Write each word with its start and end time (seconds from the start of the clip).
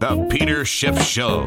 The 0.00 0.26
Peter 0.30 0.64
Schiff 0.64 0.98
Show. 1.02 1.42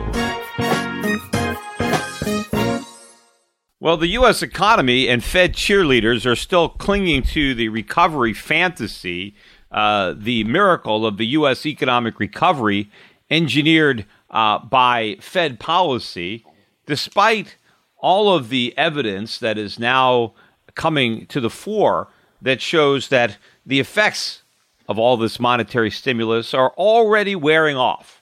Well, 3.79 3.97
the 3.97 4.09
U.S. 4.09 4.43
economy 4.43 5.09
and 5.09 5.23
Fed 5.23 5.55
cheerleaders 5.55 6.27
are 6.27 6.35
still 6.35 6.69
clinging 6.69 7.23
to 7.23 7.55
the 7.55 7.69
recovery 7.69 8.31
fantasy, 8.35 9.35
uh, 9.71 10.13
the 10.15 10.43
miracle 10.43 11.03
of 11.03 11.17
the 11.17 11.25
U.S. 11.29 11.65
economic 11.65 12.19
recovery 12.19 12.91
engineered 13.31 14.05
uh, 14.29 14.59
by 14.59 15.17
Fed 15.19 15.59
policy, 15.59 16.45
despite 16.85 17.57
all 17.97 18.35
of 18.35 18.49
the 18.49 18.77
evidence 18.77 19.39
that 19.39 19.57
is 19.57 19.79
now 19.79 20.35
coming 20.75 21.25
to 21.25 21.41
the 21.41 21.49
fore 21.49 22.07
that 22.39 22.61
shows 22.61 23.07
that 23.07 23.39
the 23.65 23.79
effects 23.79 24.43
of 24.88 24.99
all 24.99 25.17
this 25.17 25.39
monetary 25.39 25.89
stimulus 25.89 26.53
are 26.53 26.69
already 26.77 27.35
wearing 27.35 27.75
off, 27.75 28.19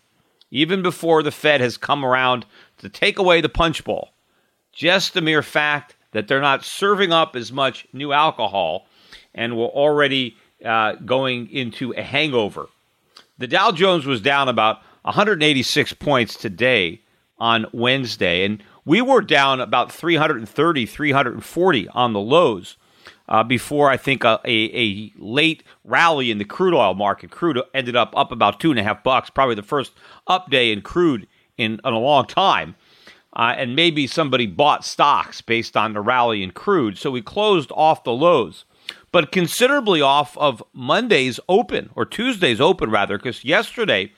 even 0.52 0.82
before 0.82 1.24
the 1.24 1.32
Fed 1.32 1.62
has 1.62 1.78
come 1.78 2.06
around 2.06 2.46
to 2.78 2.90
take 2.90 3.18
away 3.18 3.42
the 3.42 3.50
punch 3.50 3.84
bowl. 3.84 4.10
Just 4.74 5.14
the 5.14 5.22
mere 5.22 5.42
fact 5.42 5.96
that 6.12 6.28
they're 6.28 6.42
not 6.42 6.64
serving 6.64 7.12
up 7.12 7.36
as 7.36 7.52
much 7.52 7.88
new 7.94 8.14
alcohol 8.14 8.86
and 9.34 9.58
we're 9.58 9.66
already 9.66 10.36
uh, 10.64 10.94
going 11.06 11.50
into 11.50 11.94
a 11.94 12.02
hangover. 12.02 12.68
The 13.38 13.48
Dow 13.48 13.72
Jones 13.72 14.06
was 14.06 14.22
down 14.22 14.50
about 14.50 14.82
186 15.04 15.94
points 15.94 16.36
today 16.36 17.02
on 17.40 17.66
Wednesday, 17.72 18.46
and 18.46 18.64
we 18.86 19.02
were 19.02 19.22
down 19.22 19.62
about 19.62 19.92
330, 19.92 20.86
340 20.86 21.88
on 21.90 22.14
the 22.14 22.20
lows 22.20 22.78
uh, 23.32 23.44
before 23.44 23.90
I 23.90 23.96
think 23.96 24.26
a, 24.26 24.42
a, 24.44 24.78
a, 24.78 25.14
late 25.18 25.64
rally 25.86 26.32
in 26.32 26.38
the 26.38 26.44
crude 26.44 26.74
oil 26.74 26.94
market. 26.94 27.32
Crude 27.32 27.62
ended 27.74 27.96
up 27.96 28.14
up 28.16 28.30
about 28.30 28.60
two 28.60 28.72
and 28.72 28.80
a 28.80 28.84
half 28.84 29.04
bucks, 29.04 29.30
probably 29.30 29.56
the 29.56 29.64
first 29.64 29.94
up 30.28 30.52
day 30.52 30.72
in 30.72 30.82
crude 30.82 31.28
in, 31.58 31.80
in 31.86 31.94
a 31.94 31.98
long 31.98 32.28
time. 32.28 32.76
Uh, 33.34 33.56
and 33.58 33.74
maybe 33.74 34.06
somebody 34.06 34.46
bought 34.46 34.84
stocks 34.84 35.40
based 35.40 35.78
on 35.78 35.94
the 35.94 36.02
rally 36.02 36.44
in 36.44 36.52
crude. 36.52 36.98
So 36.98 37.10
we 37.10 37.22
closed 37.22 37.72
off 37.74 38.04
the 38.04 38.12
lows, 38.12 38.66
but 39.14 39.32
considerably 39.32 40.02
off 40.02 40.38
of 40.38 40.62
Monday's 40.74 41.40
open 41.48 41.90
or 41.96 42.06
Tuesday's 42.06 42.60
open, 42.60 42.92
rather, 42.92 43.18
because 43.18 43.46
yesterday 43.46 44.12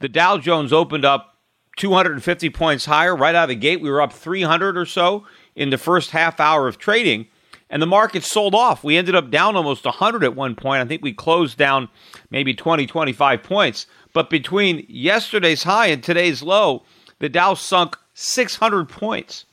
the 0.00 0.08
Dow 0.08 0.36
Jones 0.36 0.72
opened 0.72 1.04
up 1.04 1.36
250 1.76 2.50
points 2.50 2.86
higher 2.86 3.14
right 3.14 3.36
out 3.36 3.44
of 3.44 3.50
the 3.50 3.54
gate. 3.54 3.80
We 3.80 3.88
were 3.88 4.02
up 4.02 4.12
300 4.12 4.76
or 4.76 4.84
so 4.84 5.24
in 5.54 5.70
the 5.70 5.78
first 5.78 6.10
half 6.10 6.40
hour 6.40 6.66
of 6.66 6.78
trading 6.78 7.28
and 7.70 7.82
the 7.82 7.86
market 7.86 8.24
sold 8.24 8.54
off. 8.54 8.82
We 8.82 8.96
ended 8.96 9.14
up 9.14 9.30
down 9.30 9.56
almost 9.56 9.84
100 9.84 10.24
at 10.24 10.34
one 10.34 10.54
point. 10.54 10.82
I 10.82 10.86
think 10.86 11.02
we 11.02 11.12
closed 11.12 11.58
down 11.58 11.88
maybe 12.30 12.54
20, 12.54 12.86
25 12.86 13.42
points. 13.42 13.86
But 14.12 14.30
between 14.30 14.86
yesterday's 14.88 15.62
high 15.62 15.86
and 15.88 16.02
today's 16.02 16.42
low, 16.42 16.84
the 17.18 17.28
Dow 17.28 17.54
sunk 17.54 17.96
600 18.14 18.88
points. 18.88 19.44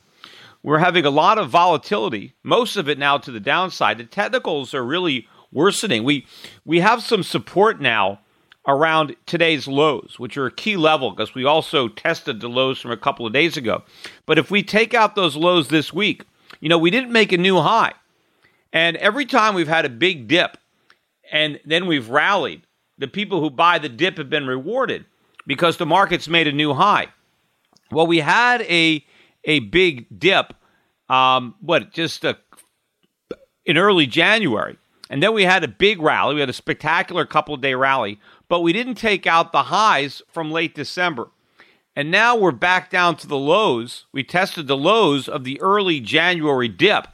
We're 0.62 0.78
having 0.78 1.04
a 1.04 1.10
lot 1.10 1.38
of 1.38 1.50
volatility, 1.50 2.34
most 2.42 2.76
of 2.76 2.88
it 2.88 2.98
now 2.98 3.18
to 3.18 3.30
the 3.30 3.38
downside. 3.38 3.98
The 3.98 4.04
technicals 4.04 4.74
are 4.74 4.84
really 4.84 5.28
worsening. 5.52 6.02
We 6.02 6.26
we 6.64 6.80
have 6.80 7.04
some 7.04 7.22
support 7.22 7.80
now 7.80 8.18
around 8.66 9.14
today's 9.26 9.68
lows, 9.68 10.16
which 10.18 10.36
are 10.36 10.46
a 10.46 10.50
key 10.50 10.76
level 10.76 11.10
because 11.10 11.34
we 11.34 11.44
also 11.44 11.86
tested 11.86 12.40
the 12.40 12.48
lows 12.48 12.80
from 12.80 12.90
a 12.90 12.96
couple 12.96 13.24
of 13.24 13.32
days 13.32 13.56
ago. 13.56 13.84
But 14.26 14.38
if 14.38 14.50
we 14.50 14.64
take 14.64 14.92
out 14.92 15.14
those 15.14 15.36
lows 15.36 15.68
this 15.68 15.92
week, 15.92 16.24
you 16.60 16.68
know, 16.68 16.78
we 16.78 16.90
didn't 16.90 17.12
make 17.12 17.30
a 17.30 17.38
new 17.38 17.60
high. 17.60 17.92
And 18.72 18.96
every 18.96 19.26
time 19.26 19.54
we've 19.54 19.68
had 19.68 19.84
a 19.84 19.90
big 19.90 20.28
dip 20.28 20.58
and 21.32 21.60
then 21.64 21.86
we've 21.86 22.08
rallied, 22.08 22.62
the 22.98 23.08
people 23.08 23.40
who 23.40 23.50
buy 23.50 23.78
the 23.78 23.88
dip 23.88 24.18
have 24.18 24.30
been 24.30 24.46
rewarded 24.46 25.04
because 25.46 25.76
the 25.76 25.86
market's 25.86 26.28
made 26.28 26.46
a 26.46 26.52
new 26.52 26.74
high. 26.74 27.08
Well, 27.90 28.06
we 28.06 28.18
had 28.18 28.62
a 28.62 29.04
a 29.44 29.60
big 29.60 30.06
dip, 30.18 30.54
um, 31.08 31.54
what 31.60 31.92
just 31.92 32.24
a, 32.24 32.36
in 33.64 33.78
early 33.78 34.06
January, 34.06 34.76
and 35.08 35.22
then 35.22 35.32
we 35.32 35.44
had 35.44 35.62
a 35.62 35.68
big 35.68 36.00
rally. 36.00 36.34
We 36.34 36.40
had 36.40 36.50
a 36.50 36.54
spectacular 36.54 37.24
couple 37.24 37.56
day 37.56 37.74
rally, 37.74 38.18
but 38.48 38.60
we 38.60 38.72
didn't 38.72 38.96
take 38.96 39.26
out 39.26 39.52
the 39.52 39.64
highs 39.64 40.20
from 40.32 40.50
late 40.50 40.74
December. 40.74 41.28
And 41.94 42.10
now 42.10 42.36
we're 42.36 42.50
back 42.50 42.90
down 42.90 43.16
to 43.16 43.26
the 43.26 43.38
lows. 43.38 44.04
We 44.12 44.22
tested 44.22 44.66
the 44.66 44.76
lows 44.76 45.28
of 45.28 45.44
the 45.44 45.60
early 45.60 46.00
January 46.00 46.68
dip 46.68 47.08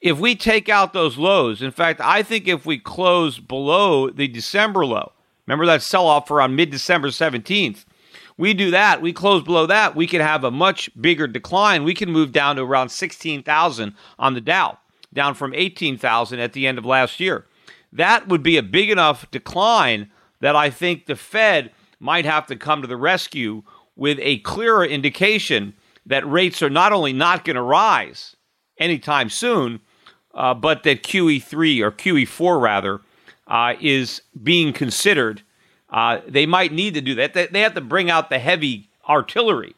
if 0.00 0.18
we 0.18 0.34
take 0.34 0.68
out 0.68 0.92
those 0.92 1.18
lows, 1.18 1.60
in 1.60 1.70
fact, 1.70 2.00
I 2.00 2.22
think 2.22 2.46
if 2.46 2.64
we 2.64 2.78
close 2.78 3.38
below 3.38 4.10
the 4.10 4.28
December 4.28 4.86
low, 4.86 5.12
remember 5.46 5.66
that 5.66 5.82
sell 5.82 6.06
off 6.06 6.30
around 6.30 6.56
mid 6.56 6.70
December 6.70 7.08
17th, 7.08 7.84
we 8.36 8.54
do 8.54 8.70
that, 8.70 9.02
we 9.02 9.12
close 9.12 9.42
below 9.42 9.66
that, 9.66 9.96
we 9.96 10.06
could 10.06 10.20
have 10.20 10.44
a 10.44 10.50
much 10.50 10.88
bigger 11.00 11.26
decline. 11.26 11.82
We 11.82 11.94
can 11.94 12.12
move 12.12 12.30
down 12.30 12.54
to 12.56 12.62
around 12.62 12.90
16,000 12.90 13.94
on 14.18 14.34
the 14.34 14.40
Dow, 14.40 14.78
down 15.12 15.34
from 15.34 15.52
18,000 15.54 16.38
at 16.38 16.52
the 16.52 16.66
end 16.66 16.78
of 16.78 16.86
last 16.86 17.18
year. 17.18 17.46
That 17.92 18.28
would 18.28 18.44
be 18.44 18.56
a 18.56 18.62
big 18.62 18.90
enough 18.90 19.28
decline 19.32 20.10
that 20.40 20.54
I 20.54 20.70
think 20.70 21.06
the 21.06 21.16
Fed 21.16 21.72
might 21.98 22.24
have 22.24 22.46
to 22.46 22.54
come 22.54 22.80
to 22.80 22.86
the 22.86 22.96
rescue 22.96 23.64
with 23.96 24.18
a 24.22 24.38
clearer 24.38 24.84
indication 24.84 25.74
that 26.06 26.30
rates 26.30 26.62
are 26.62 26.70
not 26.70 26.92
only 26.92 27.12
not 27.12 27.44
going 27.44 27.56
to 27.56 27.62
rise 27.62 28.36
anytime 28.78 29.28
soon, 29.28 29.80
uh, 30.38 30.54
but 30.54 30.84
that 30.84 31.02
QE3 31.02 31.82
or 31.82 31.90
QE4 31.90 32.62
rather 32.62 33.00
uh, 33.48 33.74
is 33.80 34.22
being 34.40 34.72
considered. 34.72 35.42
Uh, 35.90 36.20
they 36.28 36.46
might 36.46 36.72
need 36.72 36.94
to 36.94 37.00
do 37.00 37.16
that. 37.16 37.34
They 37.34 37.60
have 37.60 37.74
to 37.74 37.80
bring 37.80 38.08
out 38.08 38.30
the 38.30 38.38
heavy 38.38 38.88
artillery 39.08 39.74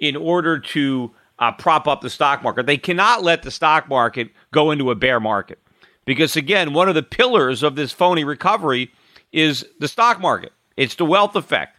in 0.00 0.16
order 0.16 0.58
to 0.58 1.12
uh, 1.38 1.52
prop 1.52 1.86
up 1.86 2.00
the 2.00 2.10
stock 2.10 2.42
market. 2.42 2.66
They 2.66 2.76
cannot 2.76 3.22
let 3.22 3.44
the 3.44 3.50
stock 3.52 3.88
market 3.88 4.30
go 4.50 4.72
into 4.72 4.90
a 4.90 4.96
bear 4.96 5.20
market 5.20 5.60
because, 6.04 6.36
again, 6.36 6.72
one 6.72 6.88
of 6.88 6.96
the 6.96 7.02
pillars 7.02 7.62
of 7.62 7.76
this 7.76 7.92
phony 7.92 8.24
recovery 8.24 8.90
is 9.30 9.64
the 9.78 9.88
stock 9.88 10.20
market. 10.20 10.52
It's 10.76 10.96
the 10.96 11.04
wealth 11.04 11.36
effect. 11.36 11.78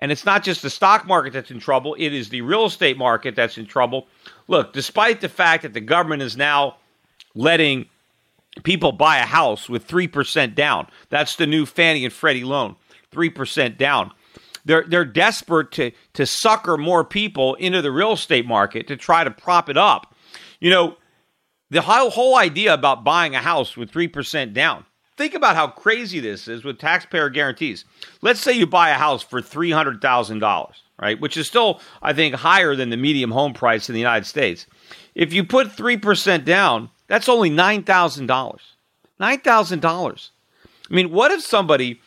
And 0.00 0.10
it's 0.10 0.24
not 0.24 0.42
just 0.42 0.62
the 0.62 0.70
stock 0.70 1.06
market 1.06 1.32
that's 1.32 1.50
in 1.50 1.58
trouble, 1.58 1.96
it 1.98 2.14
is 2.14 2.28
the 2.30 2.40
real 2.40 2.64
estate 2.64 2.96
market 2.96 3.34
that's 3.34 3.58
in 3.58 3.66
trouble. 3.66 4.06
Look, 4.46 4.72
despite 4.72 5.20
the 5.20 5.28
fact 5.28 5.64
that 5.64 5.74
the 5.74 5.80
government 5.80 6.22
is 6.22 6.36
now 6.36 6.76
letting 7.38 7.86
people 8.64 8.92
buy 8.92 9.18
a 9.18 9.26
house 9.26 9.68
with 9.68 9.86
3% 9.86 10.54
down. 10.54 10.88
That's 11.08 11.36
the 11.36 11.46
new 11.46 11.64
Fannie 11.64 12.04
and 12.04 12.12
Freddie 12.12 12.44
loan, 12.44 12.76
3% 13.12 13.78
down. 13.78 14.12
They're, 14.64 14.84
they're 14.86 15.04
desperate 15.04 15.70
to, 15.72 15.92
to 16.14 16.26
sucker 16.26 16.76
more 16.76 17.04
people 17.04 17.54
into 17.54 17.80
the 17.80 17.92
real 17.92 18.12
estate 18.12 18.44
market 18.44 18.88
to 18.88 18.96
try 18.96 19.24
to 19.24 19.30
prop 19.30 19.70
it 19.70 19.78
up. 19.78 20.14
You 20.60 20.70
know, 20.70 20.96
the 21.70 21.80
whole, 21.80 22.10
whole 22.10 22.36
idea 22.36 22.74
about 22.74 23.04
buying 23.04 23.34
a 23.34 23.40
house 23.40 23.76
with 23.76 23.90
3% 23.90 24.52
down. 24.52 24.84
Think 25.16 25.34
about 25.34 25.56
how 25.56 25.68
crazy 25.68 26.20
this 26.20 26.48
is 26.48 26.64
with 26.64 26.78
taxpayer 26.78 27.30
guarantees. 27.30 27.84
Let's 28.20 28.40
say 28.40 28.52
you 28.52 28.66
buy 28.66 28.90
a 28.90 28.94
house 28.94 29.22
for 29.22 29.40
$300,000, 29.40 30.72
right? 31.00 31.20
Which 31.20 31.36
is 31.36 31.46
still, 31.46 31.80
I 32.02 32.12
think, 32.12 32.34
higher 32.34 32.76
than 32.76 32.90
the 32.90 32.96
medium 32.96 33.30
home 33.30 33.52
price 33.52 33.88
in 33.88 33.94
the 33.94 34.00
United 34.00 34.26
States. 34.26 34.66
If 35.14 35.32
you 35.32 35.44
put 35.44 35.68
3% 35.68 36.44
down, 36.44 36.90
that's 37.08 37.28
only 37.28 37.50
$9,000. 37.50 38.58
$9,000. 39.20 40.30
I 40.90 40.94
mean, 40.94 41.10
what 41.10 41.30
if 41.32 41.42
somebody 41.42 42.00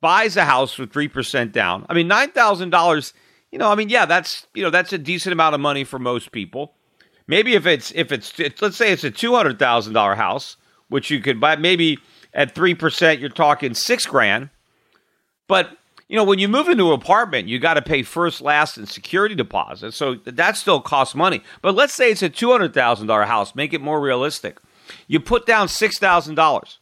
buys 0.00 0.36
a 0.36 0.44
house 0.44 0.78
with 0.78 0.92
3% 0.92 1.50
down? 1.52 1.86
I 1.88 1.94
mean, 1.94 2.08
$9,000, 2.08 3.12
you 3.50 3.58
know, 3.58 3.70
I 3.70 3.74
mean, 3.74 3.88
yeah, 3.88 4.04
that's, 4.04 4.46
you 4.52 4.62
know, 4.62 4.70
that's 4.70 4.92
a 4.92 4.98
decent 4.98 5.32
amount 5.32 5.54
of 5.54 5.60
money 5.60 5.84
for 5.84 5.98
most 5.98 6.30
people. 6.30 6.74
Maybe 7.26 7.54
if 7.54 7.64
it's 7.64 7.90
if 7.92 8.12
it's 8.12 8.38
let's 8.60 8.76
say 8.76 8.92
it's 8.92 9.02
a 9.02 9.10
$200,000 9.10 10.16
house, 10.16 10.58
which 10.88 11.10
you 11.10 11.20
could 11.20 11.40
buy 11.40 11.56
maybe 11.56 11.98
at 12.34 12.54
3% 12.54 13.18
you're 13.18 13.30
talking 13.30 13.72
6 13.72 14.06
grand. 14.06 14.50
But 15.48 15.78
you 16.08 16.16
know, 16.16 16.24
when 16.24 16.38
you 16.38 16.48
move 16.48 16.68
into 16.68 16.88
an 16.88 16.92
apartment, 16.92 17.48
you 17.48 17.58
got 17.58 17.74
to 17.74 17.82
pay 17.82 18.02
first, 18.02 18.40
last, 18.40 18.76
and 18.76 18.88
security 18.88 19.34
deposit. 19.34 19.92
So 19.92 20.16
that 20.24 20.56
still 20.56 20.80
costs 20.80 21.14
money. 21.14 21.42
But 21.62 21.74
let's 21.74 21.94
say 21.94 22.10
it's 22.10 22.22
a 22.22 22.30
$200,000 22.30 23.26
house, 23.26 23.54
make 23.54 23.72
it 23.72 23.80
more 23.80 24.00
realistic. 24.00 24.58
You 25.06 25.20
put 25.20 25.46
down 25.46 25.68
$6,000. 25.68 26.78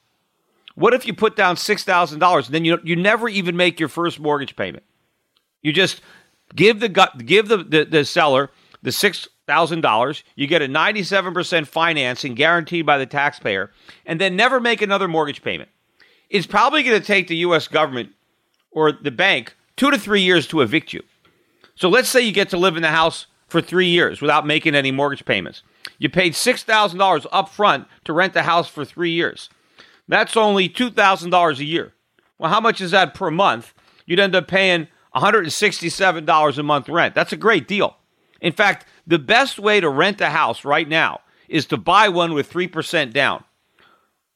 What 0.74 0.94
if 0.94 1.06
you 1.06 1.14
put 1.14 1.36
down 1.36 1.56
$6,000 1.56 2.46
and 2.46 2.54
then 2.54 2.64
you, 2.64 2.78
you 2.82 2.96
never 2.96 3.28
even 3.28 3.56
make 3.56 3.78
your 3.78 3.88
first 3.88 4.18
mortgage 4.18 4.56
payment? 4.56 4.84
You 5.60 5.72
just 5.72 6.00
give 6.54 6.80
the, 6.80 6.88
give 7.24 7.48
the, 7.48 7.58
the, 7.58 7.84
the 7.84 8.04
seller 8.04 8.50
the 8.82 8.90
$6,000, 8.90 10.22
you 10.34 10.46
get 10.46 10.60
a 10.60 10.66
97% 10.66 11.66
financing 11.66 12.34
guaranteed 12.34 12.84
by 12.84 12.98
the 12.98 13.06
taxpayer, 13.06 13.70
and 14.04 14.20
then 14.20 14.36
never 14.36 14.60
make 14.60 14.82
another 14.82 15.08
mortgage 15.08 15.42
payment. 15.42 15.70
It's 16.28 16.46
probably 16.46 16.82
going 16.82 17.00
to 17.00 17.06
take 17.06 17.28
the 17.28 17.36
U.S. 17.36 17.68
government 17.68 18.10
or 18.72 18.92
the 18.92 19.10
bank 19.10 19.54
two 19.76 19.90
to 19.90 19.98
three 19.98 20.22
years 20.22 20.46
to 20.48 20.60
evict 20.60 20.92
you. 20.92 21.02
So 21.74 21.88
let's 21.88 22.08
say 22.08 22.20
you 22.20 22.32
get 22.32 22.50
to 22.50 22.56
live 22.56 22.76
in 22.76 22.82
the 22.82 22.88
house 22.88 23.26
for 23.46 23.60
three 23.60 23.88
years 23.88 24.20
without 24.20 24.46
making 24.46 24.74
any 24.74 24.90
mortgage 24.90 25.24
payments. 25.24 25.62
You 25.98 26.08
paid 26.08 26.32
$6,000 26.32 27.26
up 27.30 27.48
front 27.48 27.86
to 28.04 28.12
rent 28.12 28.34
the 28.34 28.42
house 28.42 28.68
for 28.68 28.84
three 28.84 29.10
years. 29.10 29.48
That's 30.08 30.36
only 30.36 30.68
$2,000 30.68 31.58
a 31.58 31.64
year. 31.64 31.92
Well, 32.38 32.50
how 32.50 32.60
much 32.60 32.80
is 32.80 32.90
that 32.90 33.14
per 33.14 33.30
month? 33.30 33.72
You'd 34.06 34.20
end 34.20 34.34
up 34.34 34.48
paying 34.48 34.88
$167 35.14 36.58
a 36.58 36.62
month 36.62 36.88
rent. 36.88 37.14
That's 37.14 37.32
a 37.32 37.36
great 37.36 37.68
deal. 37.68 37.96
In 38.40 38.52
fact, 38.52 38.86
the 39.06 39.18
best 39.18 39.58
way 39.58 39.80
to 39.80 39.88
rent 39.88 40.20
a 40.20 40.30
house 40.30 40.64
right 40.64 40.88
now 40.88 41.20
is 41.48 41.66
to 41.66 41.76
buy 41.76 42.08
one 42.08 42.34
with 42.34 42.52
3% 42.52 43.12
down, 43.12 43.44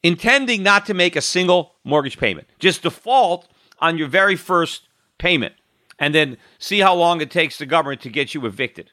intending 0.03 0.63
not 0.63 0.85
to 0.85 0.93
make 0.93 1.15
a 1.15 1.21
single 1.21 1.73
mortgage 1.83 2.17
payment. 2.17 2.47
Just 2.59 2.83
default 2.83 3.47
on 3.79 3.97
your 3.97 4.07
very 4.07 4.35
first 4.35 4.87
payment 5.17 5.53
and 5.99 6.13
then 6.13 6.37
see 6.59 6.79
how 6.79 6.93
long 6.93 7.21
it 7.21 7.31
takes 7.31 7.57
the 7.57 7.65
government 7.65 8.01
to 8.01 8.09
get 8.09 8.33
you 8.33 8.45
evicted. 8.45 8.91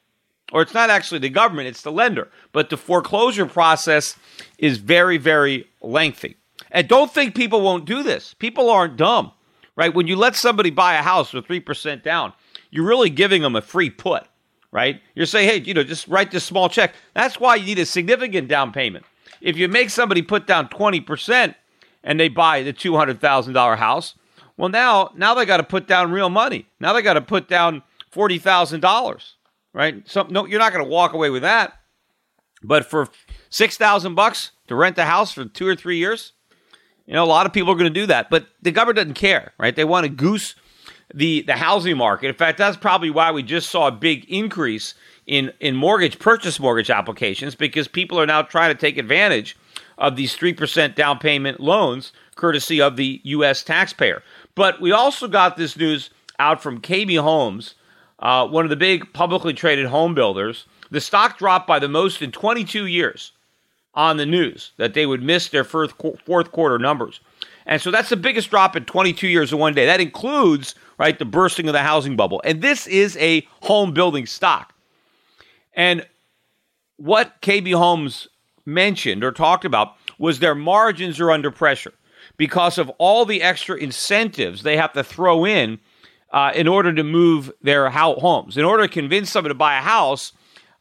Or 0.51 0.61
it's 0.61 0.73
not 0.73 0.89
actually 0.89 1.19
the 1.19 1.29
government, 1.29 1.67
it's 1.67 1.81
the 1.81 1.91
lender. 1.91 2.29
But 2.51 2.69
the 2.69 2.77
foreclosure 2.77 3.45
process 3.45 4.15
is 4.57 4.77
very, 4.77 5.17
very 5.17 5.67
lengthy. 5.81 6.37
And 6.71 6.87
don't 6.87 7.11
think 7.11 7.35
people 7.35 7.61
won't 7.61 7.85
do 7.85 8.03
this. 8.03 8.33
People 8.35 8.69
aren't 8.69 8.97
dumb, 8.97 9.31
right? 9.75 9.93
When 9.93 10.07
you 10.07 10.15
let 10.15 10.35
somebody 10.35 10.69
buy 10.69 10.95
a 10.95 11.01
house 11.01 11.33
with 11.33 11.47
3% 11.47 12.03
down, 12.03 12.33
you're 12.69 12.85
really 12.85 13.09
giving 13.09 13.41
them 13.41 13.55
a 13.55 13.61
free 13.61 13.89
put, 13.89 14.23
right? 14.71 15.01
You're 15.15 15.25
saying, 15.25 15.49
hey, 15.49 15.61
you 15.61 15.73
know, 15.73 15.83
just 15.83 16.07
write 16.07 16.31
this 16.31 16.43
small 16.43 16.69
check. 16.69 16.93
That's 17.13 17.39
why 17.39 17.55
you 17.55 17.65
need 17.65 17.79
a 17.79 17.85
significant 17.85 18.47
down 18.47 18.71
payment. 18.71 19.05
If 19.41 19.57
you 19.57 19.67
make 19.67 19.89
somebody 19.89 20.21
put 20.21 20.47
down 20.47 20.69
20% 20.69 21.55
and 22.03 22.19
they 22.19 22.29
buy 22.29 22.63
the 22.63 22.73
$200,000 22.73 23.77
house, 23.77 24.15
well, 24.57 24.69
now 24.69 25.11
now 25.15 25.33
they 25.33 25.45
got 25.45 25.57
to 25.57 25.63
put 25.63 25.87
down 25.87 26.11
real 26.11 26.29
money. 26.29 26.67
Now 26.79 26.93
they 26.93 27.01
got 27.01 27.13
to 27.13 27.21
put 27.21 27.47
down 27.47 27.83
forty 28.09 28.39
thousand 28.39 28.79
dollars, 28.81 29.35
right? 29.73 30.07
So 30.07 30.23
no, 30.29 30.45
you're 30.45 30.59
not 30.59 30.71
going 30.71 30.83
to 30.83 30.89
walk 30.89 31.13
away 31.13 31.29
with 31.29 31.41
that. 31.41 31.73
But 32.63 32.85
for 32.85 33.09
six 33.49 33.77
thousand 33.77 34.15
bucks 34.15 34.51
to 34.67 34.75
rent 34.75 34.97
a 34.97 35.05
house 35.05 35.31
for 35.31 35.45
two 35.45 35.67
or 35.67 35.75
three 35.75 35.97
years, 35.97 36.33
you 37.05 37.13
know, 37.13 37.23
a 37.23 37.27
lot 37.27 37.45
of 37.45 37.53
people 37.53 37.71
are 37.71 37.77
going 37.77 37.93
to 37.93 37.99
do 37.99 38.07
that. 38.07 38.29
But 38.29 38.47
the 38.61 38.71
government 38.71 38.97
doesn't 38.97 39.13
care, 39.15 39.53
right? 39.59 39.75
They 39.75 39.83
want 39.83 40.05
to 40.05 40.09
goose 40.09 40.55
the 41.13 41.41
the 41.41 41.57
housing 41.57 41.97
market. 41.97 42.29
In 42.29 42.35
fact, 42.35 42.57
that's 42.57 42.77
probably 42.77 43.09
why 43.09 43.31
we 43.31 43.43
just 43.43 43.69
saw 43.69 43.87
a 43.87 43.91
big 43.91 44.25
increase 44.25 44.93
in 45.27 45.51
in 45.59 45.75
mortgage 45.75 46.17
purchase 46.17 46.59
mortgage 46.59 46.89
applications 46.89 47.55
because 47.55 47.87
people 47.87 48.19
are 48.19 48.25
now 48.25 48.41
trying 48.41 48.73
to 48.73 48.79
take 48.79 48.97
advantage 48.97 49.57
of 49.97 50.15
these 50.15 50.35
3% 50.35 50.95
down 50.95 51.17
payment 51.19 51.59
loans 51.59 52.11
courtesy 52.35 52.81
of 52.81 52.97
the 52.97 53.21
US 53.23 53.63
taxpayer. 53.63 54.21
But 54.55 54.79
we 54.79 54.91
also 54.91 55.27
got 55.27 55.57
this 55.57 55.77
news 55.77 56.09
out 56.39 56.61
from 56.61 56.81
KB 56.81 57.19
Homes, 57.19 57.75
uh, 58.19 58.47
one 58.47 58.65
of 58.65 58.69
the 58.69 58.75
big 58.75 59.11
publicly 59.13 59.53
traded 59.53 59.85
home 59.87 60.15
builders. 60.15 60.65
The 60.91 61.01
stock 61.01 61.37
dropped 61.37 61.67
by 61.67 61.79
the 61.79 61.89
most 61.89 62.21
in 62.21 62.31
22 62.31 62.87
years 62.87 63.33
on 63.93 64.17
the 64.17 64.25
news 64.25 64.71
that 64.77 64.93
they 64.93 65.05
would 65.05 65.21
miss 65.21 65.49
their 65.49 65.63
fourth, 65.63 65.93
fourth 66.25 66.51
quarter 66.51 66.79
numbers. 66.79 67.19
And 67.65 67.81
so 67.81 67.91
that's 67.91 68.09
the 68.09 68.17
biggest 68.17 68.49
drop 68.49 68.75
in 68.75 68.85
22 68.85 69.27
years 69.27 69.51
in 69.51 69.59
one 69.59 69.73
day. 69.73 69.85
That 69.85 70.01
includes, 70.01 70.75
right, 70.97 71.17
the 71.17 71.25
bursting 71.25 71.67
of 71.67 71.73
the 71.73 71.81
housing 71.81 72.15
bubble. 72.15 72.41
And 72.45 72.61
this 72.61 72.87
is 72.87 73.17
a 73.17 73.47
home 73.61 73.93
building 73.93 74.25
stock. 74.25 74.73
And 75.73 76.05
what 76.97 77.41
KB 77.41 77.73
Homes 77.73 78.27
mentioned 78.65 79.23
or 79.23 79.31
talked 79.31 79.65
about 79.65 79.95
was 80.17 80.39
their 80.39 80.55
margins 80.55 81.19
are 81.19 81.31
under 81.31 81.51
pressure 81.51 81.93
because 82.37 82.77
of 82.77 82.89
all 82.97 83.25
the 83.25 83.41
extra 83.41 83.77
incentives 83.77 84.63
they 84.63 84.77
have 84.77 84.93
to 84.93 85.03
throw 85.03 85.45
in 85.45 85.79
uh, 86.31 86.51
in 86.53 86.67
order 86.67 86.93
to 86.93 87.03
move 87.03 87.51
their 87.61 87.89
homes. 87.89 88.57
In 88.57 88.65
order 88.65 88.83
to 88.83 88.93
convince 88.93 89.31
somebody 89.31 89.53
to 89.53 89.57
buy 89.57 89.77
a 89.77 89.81
house, 89.81 90.33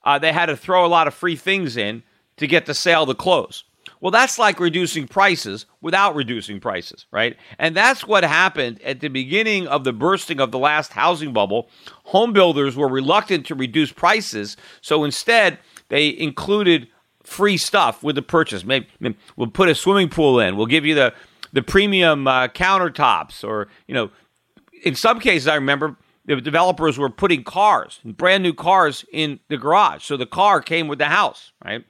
uh, 0.04 0.18
they 0.18 0.32
had 0.32 0.46
to 0.46 0.56
throw 0.56 0.84
a 0.84 0.88
lot 0.88 1.06
of 1.06 1.14
free 1.14 1.36
things 1.36 1.76
in 1.76 2.02
to 2.36 2.46
get 2.46 2.66
the 2.66 2.74
sale 2.74 3.06
to 3.06 3.14
close. 3.14 3.64
Well, 4.00 4.10
that's 4.10 4.38
like 4.38 4.60
reducing 4.60 5.08
prices 5.08 5.66
without 5.80 6.14
reducing 6.14 6.60
prices, 6.60 7.06
right? 7.10 7.36
And 7.58 7.74
that's 7.74 8.06
what 8.06 8.22
happened 8.22 8.82
at 8.82 9.00
the 9.00 9.08
beginning 9.08 9.66
of 9.66 9.84
the 9.84 9.92
bursting 9.92 10.40
of 10.40 10.50
the 10.50 10.58
last 10.58 10.92
housing 10.92 11.32
bubble. 11.32 11.70
Home 12.04 12.32
builders 12.32 12.76
were 12.76 12.88
reluctant 12.88 13.46
to 13.46 13.54
reduce 13.54 13.92
prices, 13.92 14.56
so 14.82 15.04
instead 15.04 15.58
they 15.88 16.08
included 16.08 16.88
free 17.22 17.56
stuff 17.56 18.02
with 18.02 18.16
the 18.16 18.22
purchase. 18.22 18.64
Maybe, 18.64 18.88
maybe 19.00 19.16
we'll 19.36 19.48
put 19.48 19.68
a 19.68 19.74
swimming 19.74 20.10
pool 20.10 20.38
in. 20.38 20.56
We'll 20.56 20.66
give 20.66 20.84
you 20.84 20.94
the 20.94 21.14
the 21.54 21.62
premium 21.62 22.26
uh, 22.26 22.48
countertops, 22.48 23.42
or 23.42 23.68
you 23.86 23.94
know, 23.94 24.10
in 24.82 24.94
some 24.94 25.20
cases, 25.20 25.48
I 25.48 25.54
remember 25.54 25.96
the 26.26 26.40
developers 26.40 26.98
were 26.98 27.08
putting 27.08 27.44
cars, 27.44 28.00
brand 28.04 28.42
new 28.42 28.52
cars, 28.52 29.04
in 29.12 29.40
the 29.48 29.56
garage, 29.56 30.04
so 30.04 30.16
the 30.16 30.26
car 30.26 30.60
came 30.60 30.88
with 30.88 30.98
the 30.98 31.06
house, 31.06 31.52
right? 31.64 31.84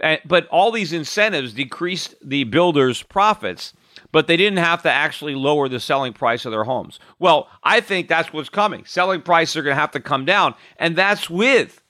And, 0.00 0.20
but 0.24 0.48
all 0.48 0.72
these 0.72 0.92
incentives 0.92 1.52
decreased 1.52 2.14
the 2.24 2.44
builders' 2.44 3.02
profits, 3.02 3.74
but 4.10 4.26
they 4.26 4.36
didn't 4.36 4.58
have 4.58 4.82
to 4.82 4.90
actually 4.90 5.34
lower 5.34 5.68
the 5.68 5.80
selling 5.80 6.14
price 6.14 6.46
of 6.46 6.50
their 6.50 6.64
homes. 6.64 6.98
Well, 7.18 7.48
I 7.62 7.80
think 7.80 8.08
that's 8.08 8.32
what's 8.32 8.48
coming. 8.48 8.84
Selling 8.86 9.20
prices 9.20 9.56
are 9.56 9.62
going 9.62 9.76
to 9.76 9.80
have 9.80 9.92
to 9.92 10.00
come 10.00 10.24
down, 10.24 10.54
and 10.78 10.96
that's 10.96 11.28
with 11.28 11.82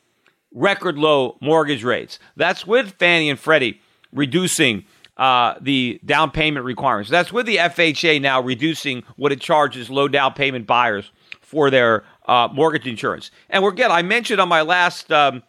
record 0.53 0.99
low 0.99 1.39
mortgage 1.41 1.85
rates. 1.85 2.19
That's 2.37 2.67
with 2.67 2.93
Fannie 2.99 3.31
and 3.31 3.39
Freddie 3.39 3.81
reducing 4.13 4.85
uh, 5.17 5.55
the 5.61 6.01
down 6.05 6.31
payment 6.31 6.65
requirements. 6.65 7.11
That's 7.11 7.33
with 7.33 7.47
the 7.47 7.57
FHA 7.57 8.21
now 8.21 8.41
reducing 8.41 9.05
what 9.17 9.33
it 9.33 9.41
charges 9.41 9.91
low 9.91 10.09
down 10.09 10.35
payment 10.35 10.67
buyers 10.67 11.11
for 11.41 11.71
their 11.71 12.05
uh, 12.27 12.49
mortgage 12.53 12.87
insurance. 12.87 13.31
And 13.49 13.63
we're 13.63 13.71
again, 13.71 13.93
I 13.93 14.03
mentioned 14.03 14.41
on 14.41 14.49
my 14.49 14.63
last 14.63 15.13
um, 15.13 15.43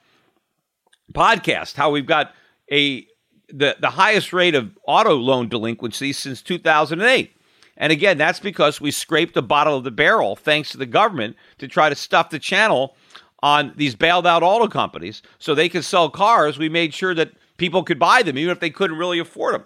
podcast 1.14 1.76
how 1.76 1.92
we've 1.92 2.06
got 2.06 2.32
a 2.72 3.08
the 3.50 3.76
the 3.80 3.92
highest 3.92 4.34
rate 4.34 4.56
of 4.56 4.72
auto 4.88 5.16
loan 5.16 5.50
delinquency 5.50 6.14
since 6.14 6.42
2008. 6.42 7.32
And 7.78 7.92
again, 7.92 8.18
that's 8.18 8.40
because 8.40 8.80
we 8.80 8.92
scraped 8.92 9.34
the 9.34 9.42
bottom 9.42 9.74
of 9.74 9.84
the 9.84 9.92
barrel 9.92 10.36
thanks 10.36 10.70
to 10.70 10.78
the 10.78 10.86
government 10.86 11.36
to 11.58 11.68
try 11.68 11.90
to 11.90 11.96
stuff 11.96 12.30
the 12.30 12.40
channel 12.40 12.96
on 13.44 13.74
these 13.76 13.96
bailed 13.96 14.26
out 14.26 14.44
auto 14.44 14.68
companies 14.68 15.22
so 15.40 15.54
they 15.54 15.70
could 15.70 15.84
sell 15.84 16.10
cars. 16.10 16.58
We 16.58 16.70
made 16.70 16.94
sure 16.94 17.14
that 17.16 17.32
people 17.58 17.84
could 17.84 18.00
buy 18.00 18.24
them, 18.24 18.38
even 18.38 18.52
if 18.52 18.60
they 18.60 18.70
couldn't 18.70 18.98
really 18.98 19.20
afford 19.20 19.56
them. 19.56 19.64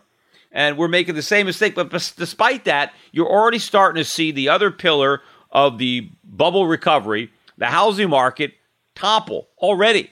And 0.52 0.78
we're 0.78 0.88
making 0.88 1.16
the 1.16 1.22
same 1.22 1.46
mistake. 1.46 1.76
But 1.76 1.90
despite 1.90 2.66
that, 2.66 2.94
you're 3.12 3.30
already 3.30 3.60
starting 3.60 4.02
to 4.04 4.10
see 4.10 4.32
the 4.32 4.50
other 4.50 4.72
pillar 4.72 5.22
of 5.52 5.78
the 5.78 6.10
bubble 6.24 6.68
recovery, 6.68 7.32
the 7.58 7.68
housing 7.68 8.10
market, 8.10 8.54
topple 8.96 9.50
already. 9.60 10.12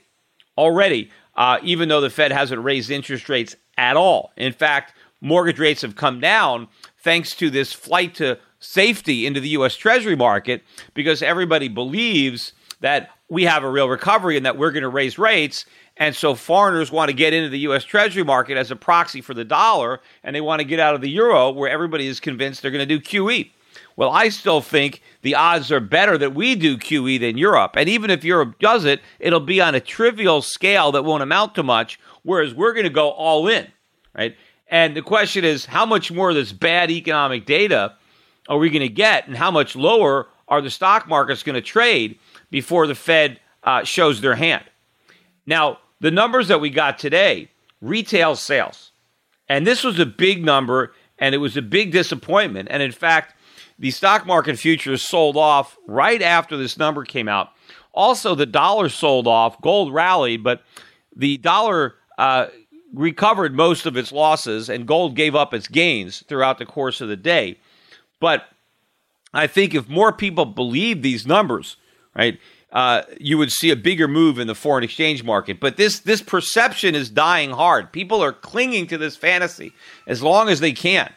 Already, 0.58 1.12
uh, 1.36 1.60
even 1.64 1.90
though 1.90 2.02
the 2.02 2.10
Fed 2.10 2.32
hasn't 2.32 2.64
raised 2.64 2.90
interest 2.90 3.30
rates 3.30 3.56
at 3.78 3.96
all. 3.96 4.32
In 4.38 4.54
fact, 4.54 4.94
mortgage 5.22 5.60
rates 5.60 5.82
have 5.82 5.96
come 5.96 6.20
down 6.20 6.68
thanks 7.04 7.36
to 7.36 7.50
this 7.50 7.74
flight 7.74 8.16
to 8.16 8.40
safety 8.60 9.26
into 9.26 9.40
the 9.40 9.50
U.S. 9.50 9.76
Treasury 9.76 10.16
market 10.16 10.64
because 10.94 11.22
everybody 11.22 11.68
believes 11.68 12.54
that 12.82 13.10
we 13.30 13.44
have 13.44 13.64
a 13.64 13.70
real 13.70 13.90
recovery 13.90 14.38
and 14.38 14.46
that 14.46 14.58
we're 14.58 14.72
going 14.72 14.84
to 14.84 14.90
raise 14.90 15.18
rates. 15.20 15.66
And 16.00 16.16
so 16.16 16.36
foreigners 16.36 16.92
want 16.92 17.10
to 17.10 17.14
get 17.14 17.34
into 17.34 17.50
the 17.50 17.60
U.S. 17.60 17.84
Treasury 17.84 18.24
market 18.24 18.58
as 18.58 18.70
a 18.70 18.76
proxy 18.76 19.22
for 19.22 19.34
the 19.34 19.44
dollar, 19.44 20.00
and 20.24 20.36
they 20.36 20.42
want 20.42 20.60
to 20.60 20.66
get 20.66 20.80
out 20.80 20.96
of 20.96 21.02
the 21.02 21.10
euro, 21.10 21.52
where 21.52 21.70
everybody 21.70 22.08
is 22.08 22.20
convinced 22.20 22.62
they're 22.62 22.72
going 22.72 22.88
to 22.88 22.98
do 22.98 23.00
QE. 23.00 23.52
Well, 23.96 24.12
I 24.12 24.30
still 24.30 24.62
think 24.62 25.02
the 25.24 25.34
odds 25.34 25.72
are 25.72 25.80
better 25.80 26.20
that 26.20 26.36
we 26.36 26.54
do 26.54 26.78
QE 26.78 27.20
than 27.20 27.38
Europe. 27.38 27.72
And 27.76 27.90
even 27.90 28.12
if 28.12 28.24
Europe 28.24 28.60
does 28.60 28.86
it, 28.86 29.02
it'll 29.20 29.40
be 29.40 29.60
on 29.60 29.74
a 29.74 29.80
trivial 29.80 30.44
scale 30.44 30.92
that 30.92 31.04
won't 31.04 31.24
amount 31.24 31.56
to 31.56 31.64
much, 31.64 32.00
whereas 32.22 32.54
we're 32.54 32.74
going 32.74 32.84
to 32.84 32.92
go 32.92 33.10
all 33.10 33.48
in, 33.48 33.68
right? 34.16 34.36
And 34.68 34.96
the 34.96 35.02
question 35.02 35.44
is, 35.44 35.66
how 35.66 35.86
much 35.86 36.12
more 36.12 36.30
of 36.30 36.36
this 36.36 36.52
bad 36.52 36.92
economic 36.92 37.48
data 37.48 37.96
are 38.48 38.60
we 38.60 38.70
going 38.70 38.82
to 38.82 38.90
get, 38.90 39.28
and 39.28 39.36
how 39.36 39.50
much 39.50 39.76
lower 39.76 40.28
are 40.48 40.62
the 40.62 40.70
stock 40.70 41.08
markets 41.08 41.42
going 41.42 41.56
to 41.56 41.62
trade 41.62 42.20
before 42.52 42.86
the 42.86 42.96
Fed 42.96 43.40
uh, 43.64 43.84
shows 43.84 44.22
their 44.22 44.36
hand? 44.36 44.64
Now, 45.48 45.80
the 46.00 46.12
numbers 46.12 46.48
that 46.48 46.62
we 46.62 46.70
got 46.70 47.00
today, 47.00 47.50
retail 47.82 48.36
sales, 48.36 48.92
and 49.50 49.66
this 49.66 49.84
was 49.84 50.00
a 50.00 50.06
big 50.06 50.44
number, 50.44 50.94
and 51.20 51.34
it 51.34 51.40
was 51.40 51.58
a 51.58 51.62
big 51.62 51.92
disappointment. 51.92 52.68
And 52.72 52.84
in 52.84 52.92
fact, 52.92 53.36
the 53.80 53.92
stock 53.92 54.26
market 54.26 54.58
futures 54.58 55.02
sold 55.02 55.38
off 55.38 55.78
right 55.88 56.22
after 56.22 56.58
this 56.58 56.78
number 56.78 57.06
came 57.06 57.28
out. 57.28 57.50
Also, 57.94 58.36
the 58.36 58.46
dollar 58.46 58.90
sold 58.90 59.28
off, 59.28 59.60
gold 59.62 59.94
rallied, 59.94 60.44
but 60.44 60.62
the 61.16 61.38
dollar 61.38 61.96
uh, 62.18 62.48
recovered 62.94 63.56
most 63.56 63.86
of 63.86 63.98
its 63.98 64.12
losses, 64.12 64.70
and 64.70 64.88
gold 64.88 65.16
gave 65.16 65.36
up 65.36 65.54
its 65.54 65.68
gains 65.68 66.24
throughout 66.28 66.58
the 66.58 66.66
course 66.66 67.02
of 67.02 67.08
the 67.08 67.16
day. 67.16 67.58
But 68.20 68.46
I 69.34 69.48
think 69.48 69.74
if 69.74 69.88
more 69.88 70.12
people 70.12 70.46
believe 70.46 71.02
these 71.02 71.26
numbers, 71.26 71.78
right, 72.16 72.40
uh, 72.72 73.04
you 73.20 73.38
would 73.38 73.52
see 73.52 73.70
a 73.70 73.76
bigger 73.76 74.08
move 74.08 74.40
in 74.40 74.48
the 74.48 74.56
foreign 74.56 74.84
exchange 74.84 75.24
market. 75.24 75.60
But 75.60 75.78
this 75.78 76.00
this 76.00 76.22
perception 76.22 76.96
is 76.96 77.10
dying 77.10 77.52
hard. 77.52 77.92
People 77.92 78.22
are 78.24 78.34
clinging 78.34 78.88
to 78.88 78.98
this 78.98 79.16
fantasy 79.16 79.74
as 80.06 80.22
long 80.22 80.50
as 80.50 80.60
they 80.60 80.74
can. 80.74 81.12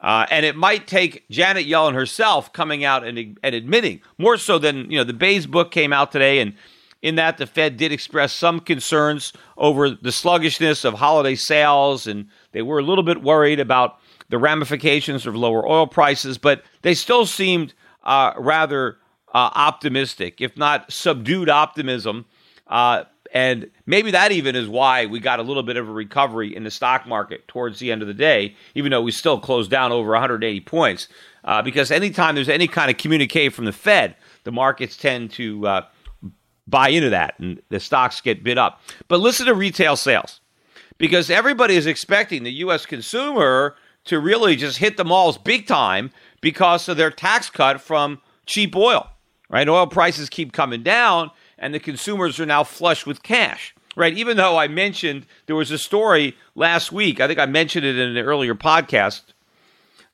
Uh, 0.00 0.26
and 0.30 0.46
it 0.46 0.54
might 0.54 0.86
take 0.86 1.28
Janet 1.28 1.66
Yellen 1.66 1.94
herself 1.94 2.52
coming 2.52 2.84
out 2.84 3.04
and, 3.04 3.36
and 3.42 3.54
admitting 3.54 4.00
more 4.16 4.36
so 4.36 4.58
than 4.58 4.88
you 4.90 4.96
know 4.96 5.04
the 5.04 5.12
Beige 5.12 5.46
Book 5.46 5.72
came 5.72 5.92
out 5.92 6.12
today, 6.12 6.38
and 6.38 6.54
in 7.02 7.16
that 7.16 7.38
the 7.38 7.46
Fed 7.46 7.76
did 7.76 7.90
express 7.90 8.32
some 8.32 8.60
concerns 8.60 9.32
over 9.56 9.90
the 9.90 10.12
sluggishness 10.12 10.84
of 10.84 10.94
holiday 10.94 11.34
sales, 11.34 12.06
and 12.06 12.28
they 12.52 12.62
were 12.62 12.78
a 12.78 12.84
little 12.84 13.02
bit 13.02 13.22
worried 13.22 13.58
about 13.58 13.98
the 14.28 14.38
ramifications 14.38 15.26
of 15.26 15.34
lower 15.34 15.68
oil 15.68 15.86
prices, 15.86 16.38
but 16.38 16.62
they 16.82 16.94
still 16.94 17.26
seemed 17.26 17.74
uh, 18.04 18.32
rather 18.36 18.98
uh, 19.34 19.50
optimistic, 19.54 20.40
if 20.40 20.56
not 20.56 20.90
subdued 20.92 21.48
optimism. 21.48 22.26
Uh, 22.66 23.04
and 23.32 23.70
maybe 23.86 24.10
that 24.10 24.32
even 24.32 24.56
is 24.56 24.68
why 24.68 25.06
we 25.06 25.20
got 25.20 25.38
a 25.38 25.42
little 25.42 25.62
bit 25.62 25.76
of 25.76 25.88
a 25.88 25.92
recovery 25.92 26.54
in 26.54 26.64
the 26.64 26.70
stock 26.70 27.06
market 27.06 27.46
towards 27.46 27.78
the 27.78 27.92
end 27.92 28.00
of 28.00 28.08
the 28.08 28.14
day, 28.14 28.56
even 28.74 28.90
though 28.90 29.02
we 29.02 29.10
still 29.10 29.38
closed 29.38 29.70
down 29.70 29.92
over 29.92 30.10
180 30.12 30.60
points. 30.60 31.08
Uh, 31.44 31.62
because 31.62 31.90
anytime 31.90 32.34
there's 32.34 32.48
any 32.48 32.66
kind 32.66 32.90
of 32.90 32.96
communique 32.96 33.50
from 33.50 33.64
the 33.64 33.72
Fed, 33.72 34.16
the 34.44 34.52
markets 34.52 34.96
tend 34.96 35.30
to 35.32 35.66
uh, 35.66 35.82
buy 36.66 36.88
into 36.88 37.10
that 37.10 37.38
and 37.38 37.60
the 37.68 37.80
stocks 37.80 38.20
get 38.20 38.44
bid 38.44 38.58
up. 38.58 38.80
But 39.08 39.20
listen 39.20 39.46
to 39.46 39.54
retail 39.54 39.96
sales 39.96 40.40
because 40.98 41.30
everybody 41.30 41.76
is 41.76 41.86
expecting 41.86 42.42
the 42.44 42.52
U.S. 42.52 42.86
consumer 42.86 43.76
to 44.04 44.18
really 44.18 44.56
just 44.56 44.78
hit 44.78 44.96
the 44.96 45.04
malls 45.04 45.38
big 45.38 45.66
time 45.66 46.10
because 46.40 46.88
of 46.88 46.96
their 46.96 47.10
tax 47.10 47.50
cut 47.50 47.80
from 47.80 48.20
cheap 48.46 48.74
oil, 48.74 49.08
right? 49.48 49.68
Oil 49.68 49.86
prices 49.86 50.28
keep 50.28 50.52
coming 50.52 50.82
down 50.82 51.30
and 51.58 51.74
the 51.74 51.80
consumers 51.80 52.38
are 52.38 52.46
now 52.46 52.64
flush 52.64 53.06
with 53.06 53.22
cash, 53.22 53.74
right? 53.96 54.16
Even 54.16 54.36
though 54.36 54.56
I 54.56 54.68
mentioned 54.68 55.26
there 55.46 55.56
was 55.56 55.70
a 55.70 55.78
story 55.78 56.36
last 56.54 56.92
week, 56.92 57.20
I 57.20 57.26
think 57.26 57.38
I 57.38 57.46
mentioned 57.46 57.84
it 57.84 57.98
in 57.98 58.16
an 58.16 58.24
earlier 58.24 58.54
podcast, 58.54 59.22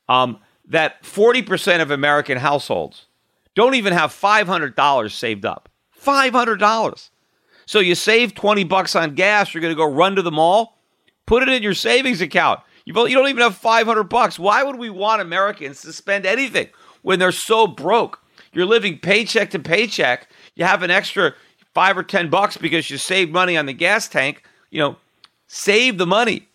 um, 0.09 0.39
that 0.67 1.03
40% 1.03 1.81
of 1.81 1.91
American 1.91 2.37
households 2.37 3.05
don't 3.53 3.75
even 3.75 3.93
have 3.93 4.11
$500 4.11 5.11
saved 5.11 5.45
up. 5.45 5.69
$500. 6.01 7.09
So 7.65 7.79
you 7.79 7.95
save 7.95 8.35
20 8.35 8.63
bucks 8.63 8.95
on 8.95 9.15
gas, 9.15 9.53
you're 9.53 9.61
going 9.61 9.73
to 9.73 9.77
go 9.77 9.91
run 9.91 10.15
to 10.15 10.21
the 10.21 10.31
mall, 10.31 10.77
put 11.25 11.43
it 11.43 11.49
in 11.49 11.63
your 11.63 11.73
savings 11.73 12.21
account. 12.21 12.59
You 12.85 12.93
don't 12.93 13.09
even 13.09 13.41
have 13.41 13.55
500 13.55 14.03
bucks. 14.03 14.37
Why 14.37 14.61
would 14.61 14.75
we 14.75 14.91
want 14.91 15.21
Americans 15.21 15.81
to 15.81 15.93
spend 15.93 16.25
anything 16.27 16.69
when 17.01 17.17
they're 17.17 17.31
so 17.31 17.65
broke? 17.65 18.21
You're 18.55 18.65
living 18.65 18.97
paycheck 18.97 19.51
to 19.51 19.59
paycheck. 19.59 20.29
You 20.55 20.65
have 20.65 20.81
an 20.81 20.89
extra 20.89 21.33
5 21.73 21.97
or 21.97 22.03
10 22.03 22.29
bucks 22.29 22.57
because 22.57 22.89
you 22.89 22.97
saved 22.97 23.31
money 23.31 23.57
on 23.57 23.65
the 23.65 23.73
gas 23.73 24.07
tank. 24.07 24.43
You 24.71 24.79
know, 24.79 24.95
save 25.47 25.97
the 25.97 26.07
money. 26.07 26.47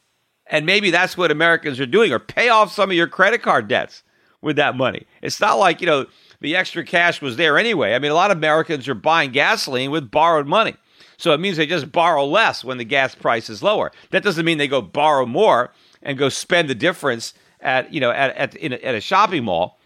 And 0.46 0.66
maybe 0.66 0.90
that's 0.90 1.16
what 1.16 1.30
Americans 1.30 1.78
are 1.78 1.86
doing 1.86 2.10
or 2.12 2.18
pay 2.18 2.48
off 2.48 2.72
some 2.72 2.90
of 2.90 2.96
your 2.96 3.06
credit 3.06 3.42
card 3.42 3.68
debts 3.68 4.02
with 4.40 4.56
that 4.56 4.76
money. 4.76 5.06
It's 5.22 5.40
not 5.40 5.58
like, 5.58 5.80
you 5.80 5.86
know, 5.86 6.06
the 6.40 6.56
extra 6.56 6.84
cash 6.84 7.20
was 7.20 7.36
there 7.36 7.58
anyway. 7.58 7.94
I 7.94 7.98
mean, 7.98 8.10
a 8.10 8.14
lot 8.14 8.30
of 8.30 8.38
Americans 8.38 8.88
are 8.88 8.94
buying 8.94 9.30
gasoline 9.30 9.90
with 9.90 10.10
borrowed 10.10 10.46
money. 10.46 10.74
So 11.18 11.32
it 11.34 11.38
means 11.38 11.58
they 11.58 11.66
just 11.66 11.92
borrow 11.92 12.24
less 12.24 12.64
when 12.64 12.78
the 12.78 12.84
gas 12.84 13.14
price 13.14 13.50
is 13.50 13.62
lower. 13.62 13.92
That 14.10 14.22
doesn't 14.22 14.44
mean 14.44 14.56
they 14.56 14.66
go 14.66 14.80
borrow 14.80 15.26
more 15.26 15.70
and 16.02 16.16
go 16.16 16.30
spend 16.30 16.70
the 16.70 16.74
difference 16.74 17.34
at, 17.60 17.92
you 17.92 18.00
know, 18.00 18.10
at, 18.10 18.34
at, 18.36 18.54
a, 18.56 18.86
at 18.86 18.94
a 18.94 19.02
shopping 19.02 19.44
mall. 19.44 19.78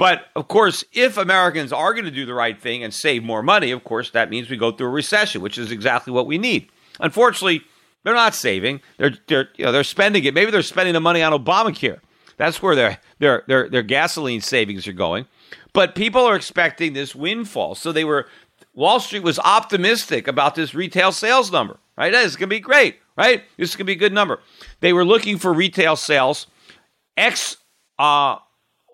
But 0.00 0.28
of 0.34 0.48
course, 0.48 0.82
if 0.94 1.18
Americans 1.18 1.74
are 1.74 1.92
going 1.92 2.06
to 2.06 2.10
do 2.10 2.24
the 2.24 2.32
right 2.32 2.58
thing 2.58 2.82
and 2.82 2.94
save 2.94 3.22
more 3.22 3.42
money, 3.42 3.70
of 3.70 3.84
course, 3.84 4.10
that 4.12 4.30
means 4.30 4.48
we 4.48 4.56
go 4.56 4.72
through 4.72 4.86
a 4.86 4.90
recession, 4.90 5.42
which 5.42 5.58
is 5.58 5.70
exactly 5.70 6.10
what 6.10 6.26
we 6.26 6.38
need. 6.38 6.70
Unfortunately, 7.00 7.60
they're 8.02 8.14
not 8.14 8.34
saving. 8.34 8.80
They're 8.96 9.12
they're 9.26 9.50
you 9.56 9.66
know, 9.66 9.72
they're 9.72 9.84
spending 9.84 10.24
it. 10.24 10.32
Maybe 10.32 10.50
they're 10.50 10.62
spending 10.62 10.94
the 10.94 11.00
money 11.00 11.22
on 11.22 11.38
Obamacare. 11.38 12.00
That's 12.38 12.62
where 12.62 12.74
their 12.74 12.98
their 13.18 13.44
their 13.46 13.68
their 13.68 13.82
gasoline 13.82 14.40
savings 14.40 14.88
are 14.88 14.94
going. 14.94 15.26
But 15.74 15.94
people 15.94 16.22
are 16.22 16.34
expecting 16.34 16.94
this 16.94 17.14
windfall. 17.14 17.74
So 17.74 17.92
they 17.92 18.04
were, 18.04 18.26
Wall 18.72 19.00
Street 19.00 19.22
was 19.22 19.38
optimistic 19.38 20.28
about 20.28 20.54
this 20.54 20.74
retail 20.74 21.12
sales 21.12 21.52
number, 21.52 21.78
right? 21.98 22.14
It's 22.14 22.36
going 22.36 22.48
to 22.48 22.56
be 22.56 22.60
great, 22.60 22.96
right? 23.18 23.42
This 23.58 23.68
is 23.68 23.76
going 23.76 23.84
to 23.84 23.92
be 23.92 23.92
a 23.92 23.96
good 23.96 24.14
number. 24.14 24.40
They 24.80 24.94
were 24.94 25.04
looking 25.04 25.36
for 25.36 25.52
retail 25.52 25.94
sales, 25.94 26.46
X 27.18 27.58
uh, 27.98 28.36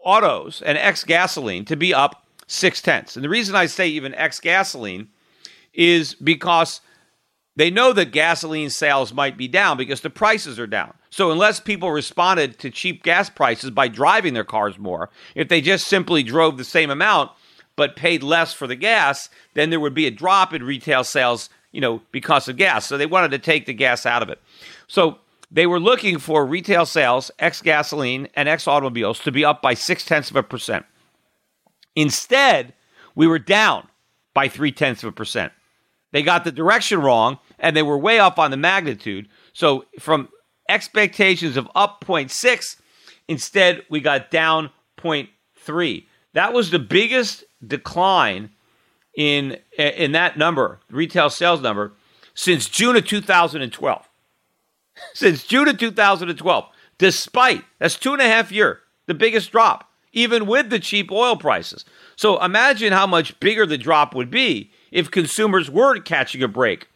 autos 0.06 0.62
and 0.62 0.78
X 0.78 1.02
gasoline 1.04 1.64
to 1.64 1.76
be 1.76 1.92
up 1.92 2.26
six 2.46 2.80
tenths. 2.80 3.16
And 3.16 3.24
the 3.24 3.28
reason 3.28 3.56
I 3.56 3.66
say 3.66 3.88
even 3.88 4.14
X 4.14 4.38
gasoline 4.40 5.08
is 5.74 6.14
because 6.14 6.80
they 7.56 7.70
know 7.70 7.92
that 7.92 8.12
gasoline 8.12 8.70
sales 8.70 9.12
might 9.12 9.36
be 9.36 9.48
down 9.48 9.76
because 9.76 10.02
the 10.02 10.10
prices 10.10 10.58
are 10.58 10.66
down. 10.66 10.94
So, 11.10 11.32
unless 11.32 11.58
people 11.58 11.90
responded 11.90 12.58
to 12.60 12.70
cheap 12.70 13.02
gas 13.02 13.28
prices 13.28 13.70
by 13.70 13.88
driving 13.88 14.34
their 14.34 14.44
cars 14.44 14.78
more, 14.78 15.10
if 15.34 15.48
they 15.48 15.60
just 15.60 15.88
simply 15.88 16.22
drove 16.22 16.56
the 16.56 16.64
same 16.64 16.90
amount 16.90 17.32
but 17.74 17.96
paid 17.96 18.22
less 18.22 18.54
for 18.54 18.66
the 18.66 18.76
gas, 18.76 19.28
then 19.52 19.68
there 19.70 19.80
would 19.80 19.92
be 19.92 20.06
a 20.06 20.10
drop 20.10 20.54
in 20.54 20.62
retail 20.62 21.04
sales, 21.04 21.50
you 21.72 21.80
know, 21.80 22.00
because 22.10 22.48
of 22.48 22.56
gas. 22.56 22.86
So, 22.86 22.96
they 22.96 23.06
wanted 23.06 23.32
to 23.32 23.38
take 23.38 23.66
the 23.66 23.74
gas 23.74 24.06
out 24.06 24.22
of 24.22 24.28
it. 24.28 24.40
So, 24.86 25.18
they 25.50 25.66
were 25.66 25.80
looking 25.80 26.18
for 26.18 26.44
retail 26.44 26.86
sales, 26.86 27.30
ex 27.38 27.62
gasoline, 27.62 28.28
and 28.34 28.48
ex 28.48 28.66
automobiles 28.66 29.20
to 29.20 29.32
be 29.32 29.44
up 29.44 29.62
by 29.62 29.74
six 29.74 30.04
tenths 30.04 30.30
of 30.30 30.36
a 30.36 30.42
percent. 30.42 30.84
Instead, 31.94 32.74
we 33.14 33.26
were 33.26 33.38
down 33.38 33.88
by 34.34 34.48
three 34.48 34.72
tenths 34.72 35.02
of 35.02 35.08
a 35.08 35.12
percent. 35.12 35.52
They 36.12 36.22
got 36.22 36.44
the 36.44 36.52
direction 36.52 37.00
wrong 37.00 37.38
and 37.58 37.76
they 37.76 37.82
were 37.82 37.98
way 37.98 38.18
off 38.18 38.38
on 38.38 38.50
the 38.50 38.56
magnitude. 38.56 39.28
So, 39.52 39.84
from 39.98 40.28
expectations 40.68 41.56
of 41.56 41.68
up 41.74 42.04
0.6. 42.04 42.80
Instead, 43.28 43.82
we 43.90 44.00
got 44.00 44.30
down 44.30 44.70
0.3. 44.98 46.06
That 46.34 46.52
was 46.52 46.70
the 46.70 46.78
biggest 46.78 47.44
decline 47.66 48.50
in 49.16 49.58
in 49.78 50.12
that 50.12 50.36
number, 50.36 50.80
retail 50.90 51.30
sales 51.30 51.62
number, 51.62 51.94
since 52.34 52.68
June 52.68 52.96
of 52.96 53.06
2012. 53.06 54.08
Since 55.14 55.44
June 55.44 55.68
of 55.68 55.78
2012, 55.78 56.64
despite 56.98 57.64
that's 57.78 57.96
two 57.96 58.12
and 58.12 58.22
a 58.22 58.26
half 58.26 58.50
year, 58.52 58.80
the 59.06 59.14
biggest 59.14 59.52
drop, 59.52 59.90
even 60.12 60.46
with 60.46 60.70
the 60.70 60.78
cheap 60.78 61.10
oil 61.10 61.36
prices. 61.36 61.84
So 62.16 62.42
imagine 62.42 62.92
how 62.92 63.06
much 63.06 63.38
bigger 63.40 63.66
the 63.66 63.78
drop 63.78 64.14
would 64.14 64.30
be 64.30 64.70
if 64.90 65.10
consumers 65.10 65.70
were 65.70 65.98
catching 66.00 66.42
a 66.42 66.48
break 66.48 66.88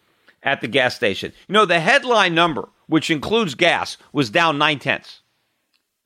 at 0.42 0.60
the 0.60 0.68
gas 0.68 0.94
station. 0.94 1.32
You 1.48 1.52
know, 1.52 1.66
the 1.66 1.80
headline 1.80 2.34
number 2.34 2.68
which 2.90 3.08
includes 3.08 3.54
gas, 3.54 3.96
was 4.12 4.30
down 4.30 4.58
nine 4.58 4.80
tenths. 4.80 5.20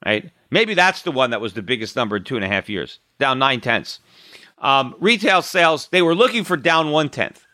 Right? 0.05 0.31
Maybe 0.51 0.75
that's 0.75 1.01
the 1.01 1.11
one 1.11 1.31
that 1.31 1.41
was 1.41 1.55
the 1.55 1.63
biggest 1.63 1.97
number 1.97 2.17
in 2.17 2.25
two 2.25 2.37
and 2.37 2.45
a 2.45 2.49
half 2.49 2.69
years, 2.69 3.01
down 3.19 3.39
nine 3.39 3.63
tenths. 3.63 4.01
Um, 4.59 4.95
retail 5.01 5.41
sales, 5.41 5.89
they 5.89 6.03
were 6.03 6.15
looking 6.15 6.45
for 6.45 6.59
down 6.59 6.91
one 6.91 7.09
tenth. 7.09 7.45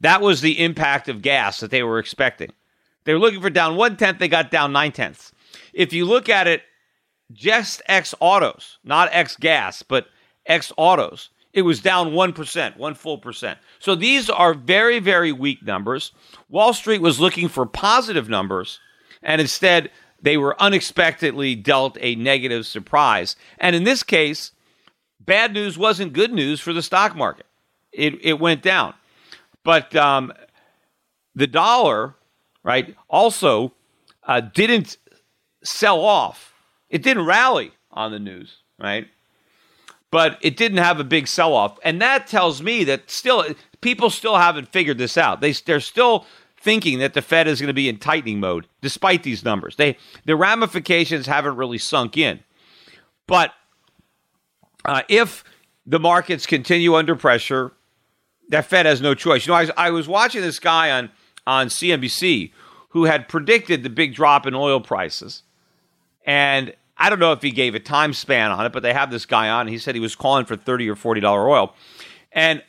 That 0.00 0.20
was 0.20 0.40
the 0.40 0.58
impact 0.58 1.08
of 1.08 1.22
gas 1.22 1.60
that 1.60 1.70
they 1.70 1.84
were 1.84 2.00
expecting. 2.00 2.50
They 3.04 3.12
were 3.12 3.20
looking 3.20 3.40
for 3.40 3.50
down 3.50 3.76
one 3.76 3.96
tenth, 3.96 4.18
they 4.18 4.28
got 4.28 4.50
down 4.50 4.72
nine 4.72 4.92
tenths. 4.92 5.32
If 5.72 5.92
you 5.92 6.04
look 6.04 6.28
at 6.28 6.46
it 6.46 6.62
just 7.32 7.82
X 7.86 8.14
autos, 8.20 8.78
not 8.84 9.08
X 9.12 9.36
gas, 9.36 9.82
but 9.82 10.08
X 10.46 10.72
autos, 10.76 11.30
it 11.52 11.62
was 11.62 11.80
down 11.80 12.10
1%, 12.12 12.76
one 12.76 12.94
full 12.94 13.18
percent. 13.18 13.58
So 13.78 13.94
these 13.94 14.28
are 14.28 14.54
very, 14.54 14.98
very 14.98 15.32
weak 15.32 15.62
numbers. 15.62 16.12
Wall 16.48 16.72
Street 16.72 17.00
was 17.00 17.18
looking 17.18 17.48
for 17.48 17.66
positive 17.66 18.28
numbers, 18.28 18.80
and 19.22 19.40
instead 19.40 19.90
they 20.20 20.36
were 20.36 20.60
unexpectedly 20.60 21.54
dealt 21.54 21.96
a 22.00 22.14
negative 22.16 22.66
surprise. 22.66 23.36
And 23.58 23.74
in 23.74 23.84
this 23.84 24.02
case, 24.02 24.52
bad 25.20 25.52
news 25.52 25.78
wasn't 25.78 26.12
good 26.12 26.32
news 26.32 26.60
for 26.60 26.72
the 26.72 26.82
stock 26.82 27.16
market. 27.16 27.46
It, 27.92 28.14
it 28.22 28.40
went 28.40 28.62
down. 28.62 28.94
But 29.64 29.94
um, 29.96 30.32
the 31.34 31.46
dollar, 31.46 32.14
right, 32.62 32.94
also 33.08 33.72
uh, 34.24 34.40
didn't 34.40 34.98
sell 35.62 36.00
off. 36.00 36.54
It 36.90 37.02
didn't 37.02 37.26
rally 37.26 37.72
on 37.90 38.12
the 38.12 38.18
news, 38.18 38.58
right? 38.78 39.06
But 40.10 40.38
it 40.40 40.56
didn't 40.56 40.78
have 40.78 41.00
a 41.00 41.04
big 41.04 41.28
sell 41.28 41.52
off. 41.52 41.78
And 41.84 42.00
that 42.00 42.26
tells 42.26 42.62
me 42.62 42.84
that 42.84 43.10
still, 43.10 43.44
people 43.80 44.10
still 44.10 44.36
haven't 44.36 44.72
figured 44.72 44.98
this 44.98 45.18
out. 45.18 45.40
They, 45.40 45.52
they're 45.52 45.80
still 45.80 46.24
thinking 46.60 46.98
that 46.98 47.14
the 47.14 47.22
Fed 47.22 47.46
is 47.46 47.60
going 47.60 47.68
to 47.68 47.74
be 47.74 47.88
in 47.88 47.98
tightening 47.98 48.40
mode 48.40 48.66
despite 48.80 49.22
these 49.22 49.44
numbers. 49.44 49.76
They 49.76 49.96
the 50.24 50.36
ramifications 50.36 51.26
haven't 51.26 51.56
really 51.56 51.78
sunk 51.78 52.16
in. 52.16 52.40
But 53.26 53.52
uh, 54.84 55.02
if 55.08 55.44
the 55.86 56.00
markets 56.00 56.46
continue 56.46 56.94
under 56.94 57.14
pressure, 57.14 57.72
that 58.48 58.66
Fed 58.66 58.86
has 58.86 59.00
no 59.00 59.14
choice. 59.14 59.46
You 59.46 59.52
know, 59.52 59.58
I, 59.58 59.86
I 59.86 59.90
was 59.90 60.08
watching 60.08 60.42
this 60.42 60.58
guy 60.58 60.90
on 60.90 61.10
on 61.48 61.68
CNBC 61.68 62.52
who 62.90 63.04
had 63.04 63.28
predicted 63.28 63.82
the 63.82 63.90
big 63.90 64.14
drop 64.14 64.46
in 64.46 64.54
oil 64.54 64.80
prices, 64.80 65.42
and 66.24 66.74
I 66.96 67.10
don't 67.10 67.18
know 67.18 67.32
if 67.32 67.42
he 67.42 67.50
gave 67.50 67.74
a 67.74 67.80
time 67.80 68.12
span 68.12 68.50
on 68.50 68.66
it, 68.66 68.72
but 68.72 68.82
they 68.82 68.92
have 68.92 69.10
this 69.10 69.26
guy 69.26 69.48
on. 69.48 69.66
he 69.66 69.78
said 69.78 69.94
he 69.94 70.00
was 70.00 70.14
calling 70.14 70.44
for 70.44 70.56
thirty 70.56 70.88
or 70.88 70.94
forty 70.94 71.20
dollar 71.20 71.48
oil, 71.48 71.74
and 72.32 72.62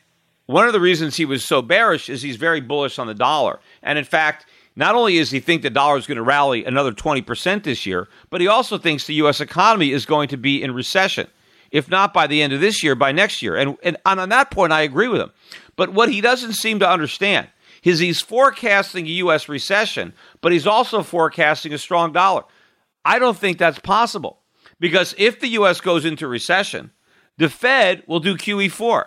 one 0.46 0.66
of 0.66 0.74
the 0.74 0.80
reasons 0.80 1.16
he 1.16 1.26
was 1.26 1.46
so 1.46 1.62
bearish 1.62 2.10
is 2.10 2.24
he's 2.24 2.38
very 2.38 2.60
bullish 2.60 2.98
on 2.98 3.06
the 3.06 3.14
dollar. 3.14 3.60
And 3.84 4.00
in 4.00 4.04
fact, 4.04 4.48
not 4.76 4.96
only 4.96 5.18
does 5.18 5.30
he 5.30 5.40
think 5.40 5.62
the 5.62 5.70
dollar 5.70 5.96
is 5.98 6.08
going 6.08 6.16
to 6.16 6.24
rally 6.24 6.66
another 6.66 6.92
20% 6.92 7.64
this 7.64 7.86
year, 7.86 8.08
but 8.32 8.42
he 8.42 8.48
also 8.48 8.80
thinks 8.80 9.06
the 9.06 9.14
U.S. 9.16 9.42
economy 9.42 9.92
is 9.92 10.08
going 10.08 10.28
to 10.30 10.38
be 10.38 10.64
in 10.64 10.74
recession. 10.74 11.28
If 11.70 11.88
not 11.88 12.16
by 12.16 12.26
the 12.26 12.42
end 12.42 12.52
of 12.54 12.62
this 12.62 12.84
year, 12.84 12.96
by 12.96 13.12
next 13.12 13.44
year. 13.44 13.56
And, 13.56 13.78
and 13.84 13.98
on 14.06 14.30
that 14.30 14.50
point, 14.50 14.74
I 14.74 14.82
agree 14.82 15.08
with 15.08 15.22
him. 15.22 15.32
But 15.76 15.94
what 15.94 16.10
he 16.10 16.20
doesn't 16.20 16.54
seem 16.54 16.80
to 16.80 16.90
understand 16.90 17.48
is 17.84 18.00
he's 18.00 18.22
forecasting 18.22 19.06
a 19.06 19.10
U.S. 19.10 19.50
recession, 19.50 20.14
but 20.42 20.52
he's 20.52 20.68
also 20.68 21.04
forecasting 21.04 21.74
a 21.74 21.78
strong 21.78 22.12
dollar. 22.12 22.44
I 23.06 23.20
don't 23.20 23.38
think 23.38 23.58
that's 23.58 23.80
possible 23.80 24.40
because 24.80 25.16
if 25.18 25.40
the 25.40 25.48
U.S. 25.50 25.82
goes 25.82 26.06
into 26.06 26.28
recession, 26.28 26.92
the 27.38 27.50
Fed 27.50 28.04
will 28.08 28.20
do 28.20 28.36
QE4. 28.36 29.06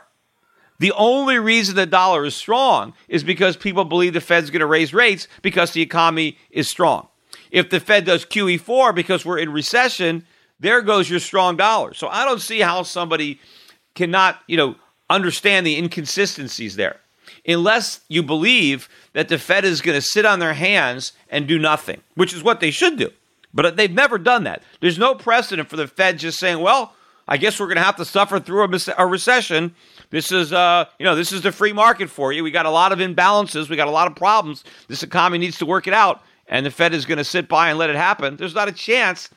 The 0.79 0.93
only 0.93 1.39
reason 1.39 1.77
the 1.77 1.87
dollar 1.87 2.25
is 2.25 2.35
strong 2.35 2.95
is 3.07 3.23
because 3.23 3.57
people 3.57 3.85
believe 3.85 4.15
the 4.15 4.21
Fed's 4.21 4.51
going 4.51 4.61
to 4.61 4.67
raise 4.67 4.93
rates 4.93 5.29
because 5.43 5.73
the 5.73 5.83
economy 5.83 6.39
is 6.51 6.69
strong. 6.69 7.09
If 7.53 7.71
the 7.71 7.79
Fed 7.79 8.05
does 8.05 8.25
QE4 8.25 8.95
because 8.95 9.25
we're 9.25 9.39
in 9.39 9.53
recession, 9.53 10.27
there 10.59 10.81
goes 10.81 11.09
your 11.09 11.21
strong 11.21 11.57
dollar. 11.57 11.95
So 11.95 12.09
I 12.09 12.25
don't 12.25 12.41
see 12.41 12.61
how 12.61 12.83
somebody 12.83 13.39
cannot, 13.95 14.41
you 14.49 14.57
know, 14.57 14.77
understand 15.11 15.67
the 15.67 15.77
inconsistencies 15.77 16.77
there. 16.77 17.02
Unless 17.47 18.01
you 18.09 18.23
believe 18.23 18.89
that 19.15 19.29
the 19.29 19.39
Fed 19.39 19.65
is 19.65 19.81
going 19.81 19.97
to 19.97 20.07
sit 20.07 20.25
on 20.25 20.39
their 20.39 20.55
hands 20.55 21.13
and 21.29 21.49
do 21.49 21.59
nothing, 21.59 22.01
which 22.15 22.33
is 22.33 22.43
what 22.43 22.61
they 22.61 22.71
should 22.71 22.97
do. 22.97 23.11
But 23.53 23.77
they've 23.77 23.93
never 23.93 24.17
done 24.17 24.45
that. 24.45 24.63
There's 24.81 24.99
no 24.99 25.15
precedent 25.15 25.69
for 25.69 25.77
the 25.77 25.89
Fed 25.89 26.19
just 26.19 26.39
saying, 26.39 26.61
well, 26.61 26.95
I 27.27 27.37
guess 27.37 27.59
we're 27.59 27.67
going 27.67 27.77
to 27.77 27.83
have 27.83 27.97
to 27.97 28.05
suffer 28.05 28.41
through 28.41 28.65
a, 28.65 28.81
a 28.99 29.07
recession 29.07 29.75
this 30.13 30.31
is, 30.31 30.53
uh, 30.53 30.85
you 30.99 31.07
know, 31.07 31.17
this 31.17 31.33
is 31.33 31.41
the 31.41 31.51
free 31.51 31.73
market 31.73 32.11
for 32.11 32.35
you. 32.35 32.45
We 32.45 32.51
got 32.51 32.67
a 32.67 32.71
lot 32.71 32.93
of 32.93 32.99
imbalances. 32.99 33.71
We 33.71 33.77
got 33.77 33.89
a 33.89 33.93
lot 33.93 34.07
of 34.07 34.15
problems. 34.15 34.63
This 34.87 35.03
economy 35.03 35.39
needs 35.39 35.57
to 35.59 35.67
work 35.67 35.87
it 35.87 35.95
out, 35.95 36.23
and 36.47 36.67
the 36.67 36.71
Fed 36.71 36.93
is 36.93 37.07
going 37.07 37.17
to 37.17 37.25
sit 37.25 37.49
by 37.49 37.71
and 37.71 37.79
let 37.79 37.89
it 37.89 37.97
happen. 37.97 38.37
There's 38.37 38.55
not 38.55 38.69
a 38.69 38.73
chance 38.73 39.31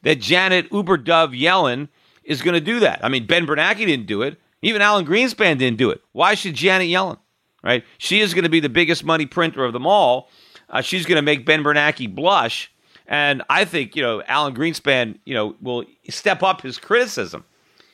that 0.00 0.20
Janet 0.20 0.70
Uberdove 0.70 1.38
Yellen 1.38 1.88
is 2.24 2.40
going 2.40 2.54
to 2.54 2.62
do 2.62 2.80
that. 2.80 3.04
I 3.04 3.10
mean, 3.10 3.26
Ben 3.26 3.46
Bernanke 3.46 3.84
didn't 3.84 4.06
do 4.06 4.22
it. 4.22 4.40
Even 4.62 4.80
Alan 4.80 5.04
Greenspan 5.04 5.58
didn't 5.58 5.76
do 5.76 5.90
it. 5.90 6.00
Why 6.12 6.34
should 6.34 6.54
Janet 6.54 6.88
Yellen? 6.88 7.18
Right? 7.62 7.84
She 7.98 8.20
is 8.20 8.34
going 8.34 8.44
to 8.44 8.50
be 8.50 8.60
the 8.60 8.68
biggest 8.68 9.04
money 9.04 9.26
printer 9.26 9.64
of 9.64 9.72
them 9.72 9.86
all. 9.86 10.28
Uh, 10.68 10.80
she's 10.80 11.06
going 11.06 11.16
to 11.16 11.22
make 11.22 11.46
Ben 11.46 11.62
Bernanke 11.62 12.12
blush. 12.12 12.72
And 13.06 13.42
I 13.48 13.64
think, 13.64 13.94
you 13.94 14.02
know, 14.02 14.22
Alan 14.26 14.54
Greenspan, 14.54 15.18
you 15.24 15.34
know, 15.34 15.54
will 15.60 15.84
step 16.08 16.42
up 16.42 16.62
his 16.62 16.78
criticism 16.78 17.44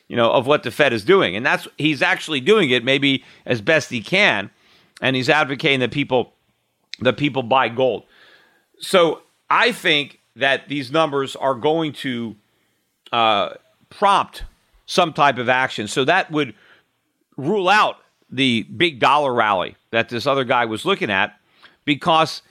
you 0.09 0.15
know, 0.15 0.31
of 0.31 0.47
what 0.47 0.63
the 0.63 0.71
Fed 0.71 0.91
is 0.91 1.05
doing. 1.05 1.35
And 1.35 1.45
that's 1.45 1.67
he's 1.77 2.01
actually 2.01 2.41
doing 2.41 2.71
it 2.71 2.83
maybe 2.83 3.23
as 3.45 3.61
best 3.61 3.89
he 3.89 4.01
can. 4.01 4.49
And 5.01 5.15
he's 5.15 5.29
advocating 5.29 5.79
that 5.79 5.91
people 5.91 6.33
that 6.99 7.15
people 7.15 7.43
buy 7.43 7.69
gold. 7.69 8.03
So 8.79 9.21
I 9.49 9.71
think 9.71 10.19
that 10.35 10.67
these 10.67 10.91
numbers 10.91 11.35
are 11.35 11.53
going 11.53 11.93
to 11.93 12.35
uh, 13.13 13.53
prompt 13.89 14.43
some 14.85 15.13
type 15.13 15.37
of 15.37 15.47
action. 15.47 15.87
So 15.87 16.03
that 16.05 16.31
would 16.31 16.55
rule 17.37 17.69
out 17.69 17.97
the 18.31 18.63
big 18.63 18.99
dollar 18.99 19.33
rally 19.33 19.75
that 19.91 20.09
this 20.09 20.27
other 20.27 20.43
guy 20.43 20.65
was 20.65 20.85
looking 20.85 21.09
at, 21.09 21.39
because 21.85 22.41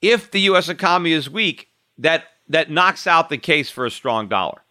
if 0.00 0.30
the 0.30 0.40
U.S. 0.40 0.68
economy 0.68 1.12
is 1.12 1.30
weak, 1.30 1.68
that 1.98 2.24
that 2.48 2.70
knocks 2.70 3.06
out 3.06 3.28
the 3.28 3.38
case 3.38 3.70
for 3.70 3.86
a 3.86 3.90
strong 3.90 4.28
dollar, 4.28 4.62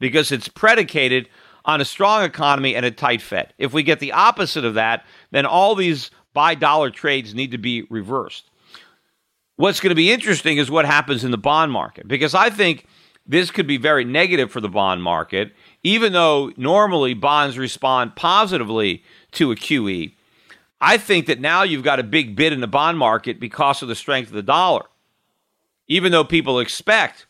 because 0.00 0.32
it's 0.32 0.48
predicated 0.48 1.28
on 1.64 1.80
a 1.80 1.84
strong 1.84 2.22
economy 2.22 2.74
and 2.74 2.86
a 2.86 2.90
tight 2.90 3.20
Fed. 3.20 3.52
If 3.58 3.72
we 3.72 3.82
get 3.82 4.00
the 4.00 4.12
opposite 4.12 4.64
of 4.64 4.74
that, 4.74 5.04
then 5.30 5.44
all 5.44 5.74
these 5.74 6.10
buy 6.32 6.54
dollar 6.54 6.90
trades 6.90 7.34
need 7.34 7.50
to 7.50 7.58
be 7.58 7.82
reversed. 7.90 8.50
What's 9.56 9.80
going 9.80 9.90
to 9.90 9.96
be 9.96 10.10
interesting 10.10 10.56
is 10.56 10.70
what 10.70 10.86
happens 10.86 11.24
in 11.24 11.30
the 11.30 11.38
bond 11.38 11.72
market 11.72 12.08
because 12.08 12.34
I 12.34 12.48
think 12.48 12.86
this 13.26 13.50
could 13.50 13.66
be 13.66 13.76
very 13.76 14.04
negative 14.04 14.50
for 14.50 14.60
the 14.60 14.68
bond 14.68 15.02
market, 15.02 15.52
even 15.82 16.12
though 16.12 16.52
normally 16.56 17.12
bonds 17.12 17.58
respond 17.58 18.16
positively 18.16 19.02
to 19.38 19.52
a 19.52 19.56
QE. 19.56 20.12
I 20.80 20.98
think 20.98 21.26
that 21.26 21.40
now 21.40 21.62
you've 21.62 21.84
got 21.84 22.00
a 22.00 22.04
big 22.04 22.36
bid 22.36 22.52
in 22.52 22.60
the 22.60 22.66
bond 22.66 22.98
market 22.98 23.40
because 23.40 23.82
of 23.82 23.88
the 23.88 23.94
strength 23.94 24.28
of 24.28 24.34
the 24.34 24.42
dollar. 24.42 24.84
Even 25.86 26.12
though 26.12 26.24
people 26.24 26.60
expect 26.60 27.26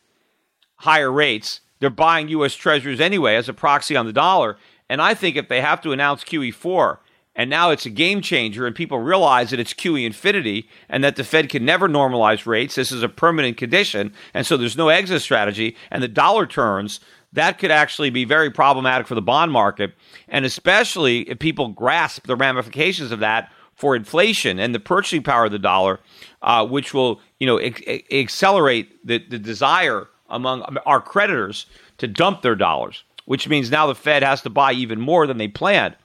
higher 0.76 1.12
rates, 1.12 1.60
they're 1.78 1.90
buying 1.90 2.28
U.S. 2.28 2.54
Treasuries 2.54 3.00
anyway 3.00 3.36
as 3.36 3.48
a 3.48 3.54
proxy 3.54 3.96
on 3.96 4.06
the 4.06 4.12
dollar. 4.12 4.56
And 4.88 5.00
I 5.00 5.14
think 5.14 5.36
if 5.36 5.48
they 5.48 5.60
have 5.60 5.80
to 5.82 5.92
announce 5.92 6.24
QE4 6.24 6.98
and 7.36 7.48
now 7.48 7.70
it's 7.70 7.86
a 7.86 7.90
game 7.90 8.20
changer 8.20 8.66
and 8.66 8.74
people 8.74 8.98
realize 8.98 9.50
that 9.50 9.60
it's 9.60 9.74
QE 9.74 10.04
infinity 10.04 10.68
and 10.88 11.04
that 11.04 11.16
the 11.16 11.24
Fed 11.24 11.48
can 11.48 11.64
never 11.64 11.88
normalize 11.88 12.46
rates, 12.46 12.74
this 12.74 12.90
is 12.90 13.02
a 13.02 13.08
permanent 13.08 13.56
condition. 13.56 14.12
And 14.34 14.46
so 14.46 14.56
there's 14.56 14.76
no 14.76 14.88
exit 14.88 15.22
strategy 15.22 15.76
and 15.90 16.02
the 16.02 16.08
dollar 16.08 16.46
turns, 16.46 17.00
that 17.32 17.58
could 17.58 17.70
actually 17.70 18.10
be 18.10 18.24
very 18.24 18.50
problematic 18.50 19.06
for 19.06 19.14
the 19.14 19.22
bond 19.22 19.52
market. 19.52 19.92
And 20.28 20.44
especially 20.44 21.28
if 21.28 21.38
people 21.38 21.68
grasp 21.68 22.26
the 22.26 22.36
ramifications 22.36 23.12
of 23.12 23.20
that 23.20 23.50
for 23.74 23.94
inflation 23.94 24.58
and 24.58 24.74
the 24.74 24.80
purchasing 24.80 25.22
power 25.22 25.44
of 25.44 25.52
the 25.52 25.58
dollar, 25.58 26.00
uh, 26.42 26.66
which 26.66 26.92
will 26.94 27.20
you 27.38 27.46
know 27.46 27.60
accelerate 27.60 29.06
the, 29.06 29.18
the 29.18 29.38
desire 29.38 30.08
among 30.28 30.62
our 30.84 31.00
creditors 31.00 31.66
to 31.98 32.06
dump 32.06 32.42
their 32.42 32.56
dollars, 32.56 33.04
which 33.24 33.48
means 33.48 33.70
now 33.70 33.86
the 33.86 33.94
Fed 33.94 34.22
has 34.22 34.42
to 34.42 34.50
buy 34.50 34.72
even 34.72 35.00
more 35.00 35.26
than 35.26 35.38
they 35.38 35.48
planned. 35.48 35.96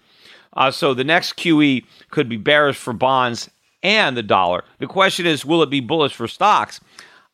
Uh, 0.56 0.70
so 0.70 0.94
the 0.94 1.04
next 1.04 1.36
QE 1.36 1.84
could 2.12 2.30
be 2.30 2.38
bearish 2.38 2.78
for 2.78 2.94
bonds 2.94 3.50
and 3.82 4.16
the 4.16 4.24
dollar. 4.24 4.64
The 4.80 4.88
question 4.88 5.26
is, 5.26 5.44
will 5.44 5.64
it 5.64 5.70
be 5.70 5.80
bullish 5.80 6.14
for 6.14 6.28
stocks? 6.28 6.80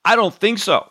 I 0.05 0.15
don't 0.15 0.33
think 0.33 0.59
so. 0.59 0.89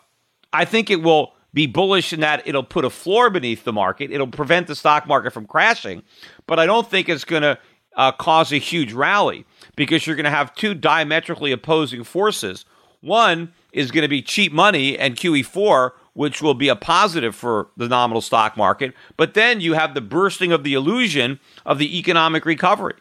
I 0.53 0.65
think 0.65 0.89
it 0.89 1.01
will 1.01 1.33
be 1.53 1.65
bullish 1.65 2.13
in 2.13 2.19
that 2.19 2.47
it'll 2.47 2.63
put 2.63 2.85
a 2.85 2.89
floor 2.89 3.29
beneath 3.29 3.63
the 3.63 3.73
market. 3.73 4.11
It'll 4.11 4.27
prevent 4.27 4.67
the 4.67 4.75
stock 4.75 5.07
market 5.07 5.33
from 5.33 5.45
crashing, 5.45 6.03
but 6.45 6.59
I 6.59 6.65
don't 6.65 6.89
think 6.89 7.09
it's 7.09 7.25
going 7.25 7.41
to 7.41 7.57
uh, 7.95 8.11
cause 8.11 8.51
a 8.51 8.57
huge 8.57 8.93
rally 8.93 9.45
because 9.75 10.05
you're 10.05 10.15
going 10.15 10.25
to 10.25 10.29
have 10.29 10.53
two 10.55 10.73
diametrically 10.73 11.51
opposing 11.51 12.03
forces. 12.03 12.65
One 13.01 13.53
is 13.71 13.91
going 13.91 14.03
to 14.03 14.09
be 14.09 14.21
cheap 14.21 14.51
money 14.51 14.97
and 14.97 15.15
QE4, 15.15 15.91
which 16.13 16.41
will 16.41 16.53
be 16.53 16.69
a 16.69 16.75
positive 16.75 17.35
for 17.35 17.69
the 17.77 17.87
nominal 17.87 18.21
stock 18.21 18.57
market. 18.57 18.93
But 19.17 19.33
then 19.33 19.61
you 19.61 19.73
have 19.73 19.93
the 19.93 20.01
bursting 20.01 20.51
of 20.51 20.63
the 20.63 20.73
illusion 20.73 21.39
of 21.65 21.77
the 21.77 21.97
economic 21.97 22.45
recovery. 22.45 22.95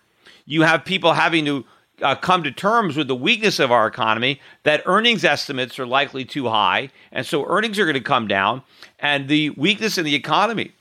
You 0.46 0.62
have 0.62 0.84
people 0.84 1.12
having 1.12 1.44
to 1.44 1.64
uh, 2.02 2.14
come 2.14 2.42
to 2.44 2.50
terms 2.52 2.96
with 2.96 3.08
the 3.08 3.14
weakness 3.14 3.58
of 3.58 3.70
our 3.72 3.86
economy, 3.86 4.40
that 4.62 4.82
earnings 4.86 5.24
estimates 5.24 5.78
are 5.78 5.86
likely 5.86 6.24
too 6.24 6.48
high. 6.48 6.90
And 7.12 7.26
so 7.26 7.44
earnings 7.46 7.78
are 7.78 7.84
going 7.84 7.94
to 7.94 8.00
come 8.00 8.28
down, 8.28 8.62
and 8.98 9.28
the 9.28 9.50
weakness 9.50 9.98
in 9.98 10.04
the 10.04 10.14
economy. 10.14 10.72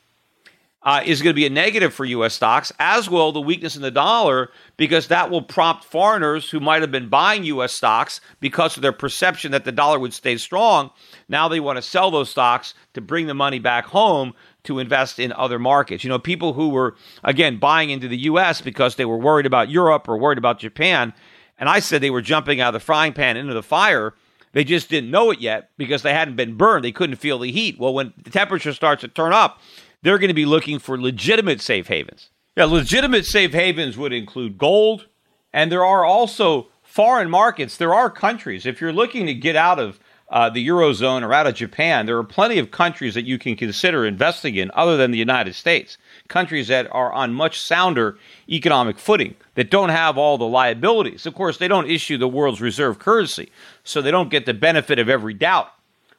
uh, 0.83 1.01
is 1.05 1.21
going 1.21 1.33
to 1.33 1.35
be 1.35 1.45
a 1.45 1.49
negative 1.49 1.93
for 1.93 2.05
U.S. 2.05 2.33
stocks, 2.33 2.71
as 2.79 3.09
will 3.09 3.33
the 3.33 3.41
weakness 3.41 3.75
in 3.75 3.81
the 3.81 3.91
dollar, 3.91 4.51
because 4.77 5.07
that 5.07 5.29
will 5.29 5.41
prompt 5.41 5.83
foreigners 5.83 6.49
who 6.49 6.61
might 6.61 6.81
have 6.81 6.91
been 6.91 7.09
buying 7.09 7.43
U.S. 7.43 7.73
stocks 7.73 8.21
because 8.39 8.77
of 8.77 8.81
their 8.81 8.93
perception 8.93 9.51
that 9.51 9.65
the 9.65 9.71
dollar 9.73 9.99
would 9.99 10.13
stay 10.13 10.37
strong. 10.37 10.91
Now 11.27 11.49
they 11.49 11.59
want 11.59 11.75
to 11.75 11.81
sell 11.81 12.09
those 12.09 12.29
stocks 12.29 12.73
to 12.93 13.01
bring 13.01 13.27
the 13.27 13.33
money 13.33 13.59
back 13.59 13.87
home 13.87 14.33
to 14.67 14.79
invest 14.79 15.19
in 15.19 15.33
other 15.33 15.59
markets. 15.59 16.03
You 16.03 16.09
know, 16.09 16.19
people 16.19 16.53
who 16.53 16.69
were, 16.69 16.95
again, 17.23 17.57
buying 17.57 17.89
into 17.89 18.07
the 18.07 18.17
U.S. 18.19 18.61
because 18.61 18.95
they 18.95 19.05
were 19.05 19.17
worried 19.17 19.45
about 19.45 19.69
Europe 19.69 20.07
or 20.07 20.17
worried 20.17 20.37
about 20.37 20.59
Japan. 20.59 21.13
And 21.57 21.67
I 21.67 21.79
said 21.79 22.01
they 22.01 22.09
were 22.09 22.21
jumping 22.21 22.61
out 22.61 22.69
of 22.69 22.73
the 22.73 22.85
frying 22.85 23.13
pan 23.13 23.35
into 23.35 23.53
the 23.53 23.63
fire. 23.63 24.13
They 24.53 24.63
just 24.63 24.89
didn't 24.89 25.11
know 25.11 25.31
it 25.31 25.39
yet 25.39 25.71
because 25.77 26.03
they 26.03 26.13
hadn't 26.13 26.35
been 26.35 26.55
burned. 26.55 26.85
They 26.85 26.91
couldn't 26.91 27.17
feel 27.17 27.39
the 27.39 27.51
heat. 27.51 27.79
Well, 27.79 27.93
when 27.93 28.13
the 28.21 28.29
temperature 28.29 28.73
starts 28.73 29.01
to 29.01 29.07
turn 29.07 29.33
up, 29.33 29.59
they're 30.01 30.17
going 30.17 30.29
to 30.29 30.33
be 30.33 30.45
looking 30.45 30.79
for 30.79 30.99
legitimate 30.99 31.61
safe 31.61 31.87
havens. 31.87 32.29
Yeah, 32.55 32.65
legitimate 32.65 33.25
safe 33.25 33.53
havens 33.53 33.97
would 33.97 34.13
include 34.13 34.57
gold, 34.57 35.07
and 35.53 35.71
there 35.71 35.85
are 35.85 36.03
also 36.03 36.69
foreign 36.81 37.29
markets. 37.29 37.77
There 37.77 37.93
are 37.93 38.09
countries, 38.09 38.65
if 38.65 38.81
you're 38.81 38.93
looking 38.93 39.27
to 39.27 39.33
get 39.33 39.55
out 39.55 39.79
of 39.79 39.99
uh, 40.29 40.49
the 40.49 40.67
Eurozone 40.67 41.23
or 41.23 41.33
out 41.33 41.47
of 41.47 41.55
Japan, 41.55 42.05
there 42.05 42.17
are 42.17 42.23
plenty 42.23 42.59
of 42.59 42.69
countries 42.69 43.13
that 43.13 43.25
you 43.25 43.37
can 43.37 43.55
consider 43.55 44.05
investing 44.05 44.55
in 44.55 44.69
other 44.73 44.97
than 44.97 45.11
the 45.11 45.17
United 45.17 45.55
States. 45.55 45.97
Countries 46.27 46.67
that 46.67 46.87
are 46.91 47.13
on 47.13 47.33
much 47.33 47.61
sounder 47.61 48.17
economic 48.49 48.99
footing, 48.99 49.35
that 49.55 49.71
don't 49.71 49.89
have 49.89 50.17
all 50.17 50.37
the 50.37 50.45
liabilities. 50.45 51.25
Of 51.25 51.33
course, 51.33 51.57
they 51.57 51.69
don't 51.69 51.89
issue 51.89 52.17
the 52.17 52.27
world's 52.27 52.59
reserve 52.59 52.99
currency, 52.99 53.51
so 53.85 54.01
they 54.01 54.11
don't 54.11 54.29
get 54.29 54.45
the 54.45 54.53
benefit 54.53 54.99
of 54.99 55.07
every 55.07 55.33
doubt, 55.33 55.71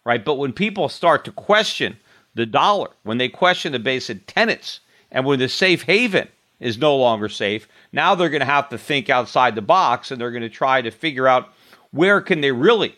right? 0.05 0.25
But 0.25 0.37
when 0.37 0.55
people 0.55 0.89
start 0.89 1.27
to 1.27 1.33
question 1.33 1.99
the 2.35 2.47
dollar, 2.47 2.91
when 3.03 3.19
they 3.19 3.29
question 3.29 3.73
the 3.73 3.79
basic 3.79 4.27
tenets, 4.27 4.81
and 5.11 5.27
when 5.27 5.39
the 5.39 5.49
safe 5.49 5.83
haven 5.83 6.29
is 6.61 6.79
no 6.79 6.97
longer 6.97 7.29
safe, 7.29 7.69
now 7.93 8.15
they're 8.15 8.31
going 8.31 8.41
to 8.41 8.47
have 8.47 8.71
to 8.71 8.79
think 8.79 9.11
outside 9.11 9.55
the 9.55 9.63
box 9.63 10.11
and 10.11 10.21
they're 10.21 10.31
going 10.31 10.43
to 10.43 10.49
try 10.49 10.81
to 10.81 10.91
figure 10.91 11.29
out 11.29 11.53
where 11.91 12.21
can 12.21 12.41
they 12.41 12.53
really 12.53 12.97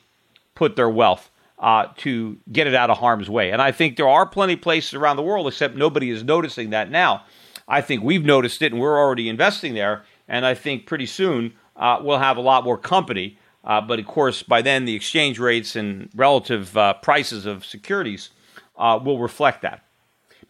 put 0.61 0.77
their 0.77 0.90
wealth 0.90 1.31
uh, 1.59 1.87
to 1.96 2.37
get 2.53 2.66
it 2.66 2.75
out 2.75 2.90
of 2.90 2.99
harm's 2.99 3.31
way. 3.31 3.51
And 3.51 3.62
I 3.62 3.73
think 3.73 3.96
there 3.96 4.07
are 4.07 4.27
plenty 4.27 4.53
of 4.53 4.61
places 4.61 4.92
around 4.92 5.16
the 5.16 5.23
world, 5.23 5.46
except 5.46 5.75
nobody 5.75 6.11
is 6.11 6.23
noticing 6.23 6.68
that 6.68 6.90
now. 6.90 7.25
I 7.66 7.81
think 7.81 8.03
we've 8.03 8.27
noticed 8.27 8.61
it 8.61 8.70
and 8.70 8.79
we're 8.79 8.99
already 8.99 9.31
investing 9.31 9.73
there. 9.73 10.05
And 10.29 10.44
I 10.44 10.53
think 10.53 10.85
pretty 10.85 11.07
soon 11.07 11.55
uh, 11.77 11.99
we'll 12.03 12.18
have 12.18 12.37
a 12.37 12.42
lot 12.42 12.62
more 12.62 12.77
company. 12.77 13.38
Uh, 13.64 13.81
but 13.81 13.99
of 13.99 14.05
course, 14.05 14.42
by 14.42 14.61
then 14.61 14.85
the 14.85 14.94
exchange 14.94 15.38
rates 15.38 15.77
and 15.77 16.11
relative 16.14 16.77
uh, 16.77 16.92
prices 16.92 17.46
of 17.46 17.64
securities 17.64 18.29
uh, 18.77 19.01
will 19.03 19.18
reflect 19.18 19.62
that. 19.62 19.83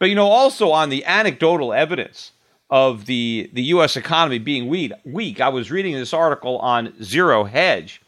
But 0.01 0.09
you 0.09 0.17
know, 0.17 0.27
also 0.27 0.73
on 0.73 0.89
the 0.89 1.05
anecdotal 1.05 1.73
evidence 1.73 2.33
of 2.69 3.07
the 3.07 3.49
the 3.53 3.63
U.S. 3.75 3.97
economy 3.97 4.41
being 4.41 4.67
weak, 4.67 4.93
weak, 5.05 5.41
I 5.41 5.51
was 5.51 5.71
reading 5.71 5.95
this 5.95 6.13
article 6.13 6.59
on 6.59 7.01
Zero 7.01 7.45
Hedge, 7.45 8.01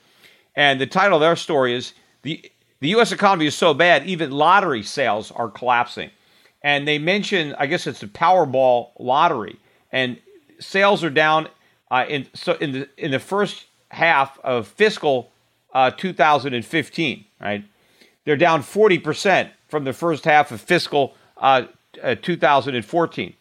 and 0.54 0.80
the 0.80 0.86
title 0.86 1.16
of 1.16 1.20
their 1.20 1.36
story 1.36 1.74
is 1.74 1.92
the 2.22 2.50
the 2.80 2.88
U.S. 2.88 3.12
economy 3.12 3.46
is 3.46 3.54
so 3.54 3.74
bad, 3.74 4.06
even 4.06 4.32
lottery 4.32 4.82
sales 4.82 5.30
are 5.30 5.48
collapsing. 5.48 6.10
And 6.62 6.86
they 6.86 6.98
mention, 6.98 7.54
I 7.56 7.66
guess 7.66 7.86
it's 7.86 8.00
the 8.00 8.08
Powerball 8.08 8.90
lottery, 8.98 9.58
and 9.92 10.18
sales 10.58 11.04
are 11.04 11.10
down 11.10 11.48
uh, 11.90 12.04
in 12.08 12.26
so 12.34 12.54
in 12.54 12.72
the 12.72 12.88
in 12.96 13.10
the 13.10 13.18
first 13.18 13.66
half 13.90 14.38
of 14.40 14.66
fiscal 14.66 15.30
uh, 15.74 15.90
2015. 15.90 17.24
Right, 17.40 17.64
they're 18.24 18.36
down 18.36 18.62
40 18.62 18.98
percent 18.98 19.50
from 19.68 19.84
the 19.84 19.92
first 19.92 20.24
half 20.24 20.50
of 20.50 20.60
fiscal 20.60 21.14
uh, 21.36 21.66
uh, 22.02 22.14
2014. 22.20 23.34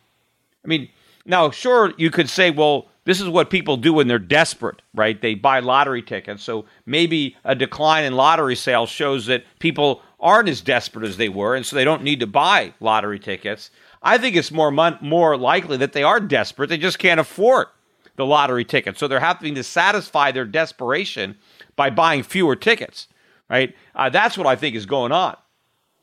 I 0.64 0.68
mean, 0.68 0.90
now, 1.26 1.52
sure, 1.52 1.94
you 1.98 2.12
could 2.12 2.30
say, 2.30 2.52
well, 2.52 2.88
this 3.04 3.20
is 3.20 3.28
what 3.28 3.50
people 3.50 3.78
do 3.78 3.94
when 3.94 4.08
they're 4.08 4.20
desperate, 4.20 4.82
right? 4.94 5.20
They 5.20 5.34
buy 5.34 5.60
lottery 5.60 6.04
tickets. 6.04 6.44
So 6.44 6.66
maybe 6.86 7.36
a 7.44 7.56
decline 7.56 8.04
in 8.04 8.14
lottery 8.14 8.56
sales 8.56 8.90
shows 8.90 9.26
that 9.26 9.44
people 9.60 10.02
aren't 10.20 10.50
as 10.50 10.62
desperate 10.62 11.06
as 11.06 11.18
they 11.18 11.30
were, 11.30 11.56
and 11.56 11.66
so 11.66 11.76
they 11.76 11.84
don't 11.84 12.04
need 12.04 12.20
to 12.20 12.28
buy 12.28 12.74
lottery 12.80 13.20
tickets. 13.20 13.72
I 14.04 14.18
think 14.18 14.36
it's 14.36 14.52
more 14.52 14.72
mon- 14.72 15.00
more 15.02 15.36
likely 15.36 15.78
that 15.78 15.94
they 15.94 16.04
are 16.04 16.20
desperate; 16.20 16.70
they 16.70 16.78
just 16.78 17.00
can't 17.00 17.20
afford 17.20 17.68
the 18.18 18.26
lottery 18.26 18.66
ticket, 18.66 19.00
so 19.00 19.08
they're 19.08 19.20
having 19.20 19.56
to 19.56 19.64
satisfy 19.64 20.32
their 20.32 20.46
desperation 20.46 21.38
by 21.76 21.90
buying 21.90 22.22
fewer 22.22 22.56
tickets, 22.56 23.08
right? 23.50 23.76
Uh, 23.96 24.10
that's 24.10 24.38
what 24.38 24.46
I 24.46 24.56
think 24.56 24.76
is 24.76 24.86
going 24.86 25.12
on. 25.12 25.36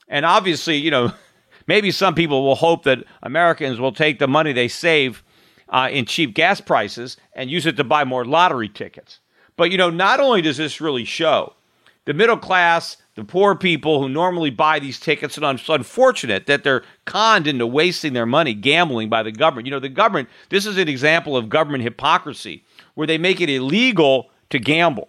And 0.09 0.27
obviously, 0.27 0.77
you 0.77 0.91
know, 0.91 1.13
maybe 1.69 1.93
some 1.93 2.17
people 2.17 2.43
will 2.43 2.57
hope 2.57 2.83
that 2.85 3.05
Americans 3.23 3.79
will 3.79 3.93
take 3.93 4.19
the 4.19 4.27
money 4.27 4.53
they 4.53 4.69
save 4.69 5.23
uh, 5.70 5.88
in 5.90 6.07
cheap 6.07 6.35
gas 6.35 6.61
prices 6.61 7.16
and 7.33 7.50
use 7.50 7.66
it 7.66 7.76
to 7.76 7.85
buy 7.85 8.04
more 8.04 8.24
lottery 8.24 8.68
tickets. 8.68 9.20
But, 9.57 9.70
you 9.70 9.78
know, 9.78 9.90
not 9.90 10.20
only 10.20 10.42
does 10.42 10.57
this 10.57 10.81
really 10.81 11.04
show 11.04 11.54
the 12.04 12.14
middle 12.14 12.38
class, 12.38 12.96
the 13.16 13.24
poor 13.24 13.54
people 13.54 14.00
who 14.00 14.09
normally 14.09 14.50
buy 14.50 14.78
these 14.78 14.98
tickets, 14.98 15.37
and 15.37 15.44
it's 15.44 15.68
unfortunate 15.68 16.46
that 16.46 16.64
they're 16.64 16.85
conned 17.04 17.46
into 17.46 17.66
wasting 17.66 18.12
their 18.12 18.24
money 18.24 18.54
gambling 18.54 19.09
by 19.09 19.22
the 19.22 19.33
government. 19.33 19.66
You 19.66 19.72
know, 19.72 19.81
the 19.81 19.88
government, 19.88 20.28
this 20.48 20.64
is 20.64 20.78
an 20.78 20.88
example 20.88 21.37
of 21.37 21.48
government 21.48 21.83
hypocrisy 21.83 22.64
where 22.94 23.07
they 23.07 23.18
make 23.18 23.40
it 23.40 23.50
illegal 23.50 24.31
to 24.50 24.59
gamble 24.59 25.09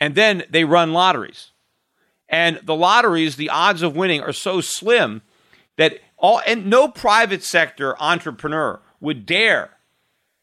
and 0.00 0.14
then 0.14 0.44
they 0.50 0.64
run 0.64 0.92
lotteries. 0.92 1.50
And 2.28 2.60
the 2.62 2.74
lotteries, 2.74 3.36
the 3.36 3.50
odds 3.50 3.82
of 3.82 3.96
winning 3.96 4.20
are 4.20 4.32
so 4.32 4.60
slim 4.60 5.22
that 5.76 5.98
all 6.18 6.40
and 6.46 6.66
no 6.66 6.88
private 6.88 7.42
sector 7.42 8.00
entrepreneur 8.00 8.80
would 9.00 9.24
dare, 9.24 9.70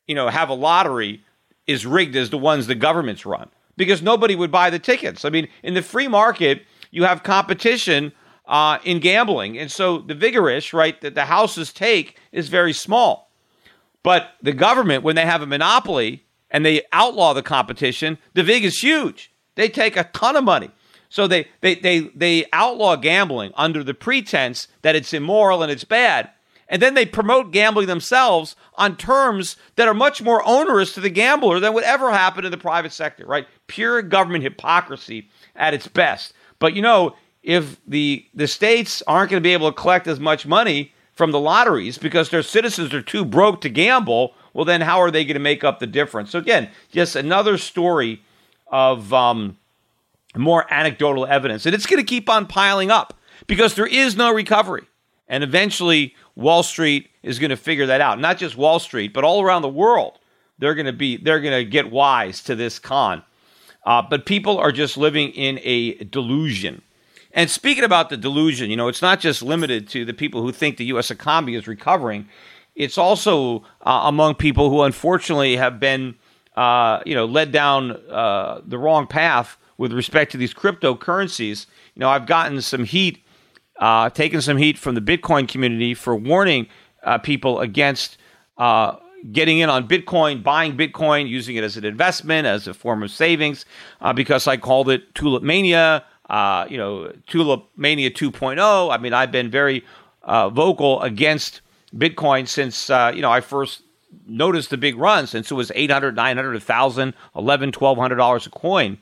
you 0.07 0.15
know, 0.15 0.27
have 0.29 0.49
a 0.49 0.53
lottery 0.53 1.23
is 1.67 1.85
rigged 1.85 2.15
as 2.15 2.29
the 2.29 2.37
ones 2.37 2.67
the 2.67 2.75
governments 2.75 3.25
run 3.25 3.49
because 3.77 4.01
nobody 4.01 4.35
would 4.35 4.51
buy 4.51 4.69
the 4.69 4.79
tickets. 4.79 5.25
I 5.25 5.29
mean, 5.29 5.47
in 5.63 5.73
the 5.73 5.81
free 5.81 6.07
market, 6.07 6.63
you 6.91 7.03
have 7.03 7.23
competition 7.23 8.11
uh, 8.45 8.77
in 8.83 8.99
gambling, 8.99 9.57
and 9.57 9.71
so 9.71 9.97
the 9.97 10.13
vigorish, 10.13 10.71
right, 10.71 10.99
that 11.01 11.15
the 11.15 11.25
houses 11.25 11.73
take 11.73 12.19
is 12.31 12.47
very 12.47 12.73
small. 12.73 13.31
But 14.03 14.35
the 14.41 14.53
government, 14.53 15.03
when 15.03 15.15
they 15.15 15.25
have 15.25 15.41
a 15.41 15.47
monopoly 15.47 16.25
and 16.51 16.63
they 16.63 16.83
outlaw 16.93 17.33
the 17.33 17.41
competition, 17.41 18.19
the 18.35 18.43
vig 18.43 18.63
is 18.63 18.79
huge. 18.79 19.31
They 19.55 19.67
take 19.67 19.97
a 19.97 20.03
ton 20.03 20.35
of 20.35 20.43
money. 20.43 20.69
So 21.09 21.27
they, 21.27 21.47
they, 21.61 21.75
they, 21.75 21.99
they 22.13 22.45
outlaw 22.53 22.97
gambling 22.97 23.51
under 23.55 23.83
the 23.83 23.93
pretense 23.93 24.67
that 24.83 24.95
it's 24.95 25.13
immoral 25.13 25.63
and 25.63 25.71
it's 25.71 25.83
bad. 25.83 26.29
And 26.67 26.81
then 26.81 26.95
they 26.95 27.05
promote 27.05 27.51
gambling 27.51 27.87
themselves 27.87 28.55
on 28.75 28.97
terms 28.97 29.55
that 29.75 29.87
are 29.87 29.93
much 29.93 30.21
more 30.21 30.41
onerous 30.45 30.93
to 30.93 31.01
the 31.01 31.09
gambler 31.09 31.59
than 31.59 31.73
would 31.73 31.83
ever 31.83 32.11
happen 32.11 32.43
in 32.43 32.51
the 32.51 32.57
private 32.57 32.91
sector, 32.91 33.25
right? 33.25 33.47
Pure 33.67 34.03
government 34.03 34.43
hypocrisy 34.43 35.29
at 35.55 35.73
its 35.73 35.87
best. 35.87 36.33
But 36.57 36.73
you 36.73 36.81
know, 36.81 37.15
if 37.43 37.79
the, 37.85 38.25
the 38.33 38.47
states 38.47 39.03
aren't 39.05 39.29
going 39.29 39.41
to 39.41 39.47
be 39.47 39.53
able 39.53 39.71
to 39.71 39.79
collect 39.79 40.07
as 40.07 40.19
much 40.19 40.47
money 40.47 40.91
from 41.13 41.31
the 41.31 41.39
lotteries 41.39 41.97
because 41.97 42.29
their 42.29 42.43
citizens 42.43 42.93
are 42.93 43.01
too 43.01 43.23
broke 43.23 43.61
to 43.61 43.69
gamble, 43.69 44.33
well, 44.53 44.65
then 44.65 44.81
how 44.81 44.99
are 44.99 45.11
they 45.11 45.23
going 45.23 45.35
to 45.35 45.39
make 45.39 45.63
up 45.63 45.79
the 45.79 45.87
difference? 45.87 46.31
So, 46.31 46.39
again, 46.39 46.69
just 46.91 47.15
another 47.15 47.57
story 47.57 48.21
of 48.67 49.13
um, 49.13 49.57
more 50.35 50.65
anecdotal 50.73 51.25
evidence. 51.25 51.65
And 51.65 51.75
it's 51.75 51.85
going 51.85 52.03
to 52.03 52.07
keep 52.07 52.29
on 52.29 52.47
piling 52.47 52.89
up 52.89 53.13
because 53.47 53.75
there 53.75 53.85
is 53.85 54.15
no 54.15 54.33
recovery. 54.33 54.83
And 55.27 55.43
eventually, 55.43 56.15
Wall 56.35 56.63
Street 56.63 57.09
is 57.23 57.39
going 57.39 57.49
to 57.49 57.57
figure 57.57 57.85
that 57.85 58.01
out. 58.01 58.19
Not 58.19 58.37
just 58.37 58.57
Wall 58.57 58.79
Street, 58.79 59.13
but 59.13 59.23
all 59.23 59.41
around 59.41 59.61
the 59.61 59.69
world. 59.69 60.19
They're 60.59 60.75
going 60.75 60.85
to 60.85 60.93
be 60.93 61.17
they're 61.17 61.41
going 61.41 61.57
to 61.57 61.69
get 61.69 61.91
wise 61.91 62.41
to 62.43 62.55
this 62.55 62.79
con. 62.79 63.23
Uh, 63.85 64.01
but 64.01 64.25
people 64.25 64.57
are 64.57 64.71
just 64.71 64.97
living 64.97 65.29
in 65.31 65.59
a 65.63 65.95
delusion. 66.05 66.81
And 67.31 67.49
speaking 67.49 67.83
about 67.83 68.09
the 68.09 68.17
delusion, 68.17 68.69
you 68.69 68.77
know, 68.77 68.87
it's 68.87 69.01
not 69.01 69.19
just 69.19 69.41
limited 69.43 69.89
to 69.89 70.05
the 70.05 70.13
people 70.13 70.41
who 70.41 70.51
think 70.51 70.77
the 70.77 70.85
U.S. 70.85 71.11
economy 71.11 71.55
is 71.55 71.67
recovering. 71.67 72.27
It's 72.75 72.97
also 72.97 73.63
uh, 73.81 74.01
among 74.05 74.35
people 74.35 74.69
who 74.69 74.81
unfortunately 74.81 75.57
have 75.57 75.79
been, 75.79 76.15
uh, 76.55 77.01
you 77.05 77.13
know, 77.13 77.25
led 77.25 77.51
down 77.51 77.91
uh, 78.09 78.61
the 78.65 78.77
wrong 78.77 79.05
path 79.05 79.57
with 79.77 79.91
respect 79.91 80.31
to 80.31 80.37
these 80.37 80.53
cryptocurrencies. 80.53 81.67
You 81.93 81.99
know, 81.99 82.09
I've 82.09 82.25
gotten 82.25 82.61
some 82.61 82.85
heat, 82.85 83.23
uh, 83.79 84.09
taken 84.09 84.41
some 84.41 84.57
heat 84.57 84.77
from 84.77 84.95
the 84.95 85.01
Bitcoin 85.01 85.47
community 85.47 85.93
for 85.93 86.15
warning 86.15 86.67
uh, 87.03 87.17
people 87.17 87.59
against 87.59 88.17
uh, 88.57 88.95
getting 89.31 89.59
in 89.59 89.69
on 89.69 89.87
Bitcoin, 89.87 90.43
buying 90.43 90.77
Bitcoin, 90.77 91.27
using 91.27 91.55
it 91.55 91.63
as 91.63 91.77
an 91.77 91.85
investment, 91.85 92.47
as 92.47 92.67
a 92.67 92.73
form 92.73 93.03
of 93.03 93.11
savings, 93.11 93.65
uh, 94.01 94.13
because 94.13 94.47
I 94.47 94.57
called 94.57 94.89
it 94.89 95.13
Tulip 95.15 95.43
Mania. 95.43 96.03
Uh, 96.29 96.65
you 96.69 96.77
know, 96.77 97.11
Tulip 97.27 97.65
Mania 97.77 98.09
2.0. 98.09 98.91
I 98.91 98.97
mean, 98.97 99.13
I've 99.13 99.31
been 99.31 99.51
very 99.51 99.85
uh, 100.23 100.49
vocal 100.49 101.01
against 101.01 101.61
Bitcoin 101.95 102.47
since 102.47 102.89
you 102.89 103.21
know 103.21 103.31
I 103.31 103.41
first 103.41 103.83
noticed 104.27 104.69
the 104.69 104.77
big 104.77 104.97
run 104.97 105.27
since 105.27 105.51
it 105.51 105.53
was 105.53 105.71
800 105.75 106.15
900 106.15 106.53
1000 106.53 107.13
11 107.35 107.71
1200 107.73 108.15
dollars 108.15 108.47
a 108.47 108.49
coin 108.49 108.97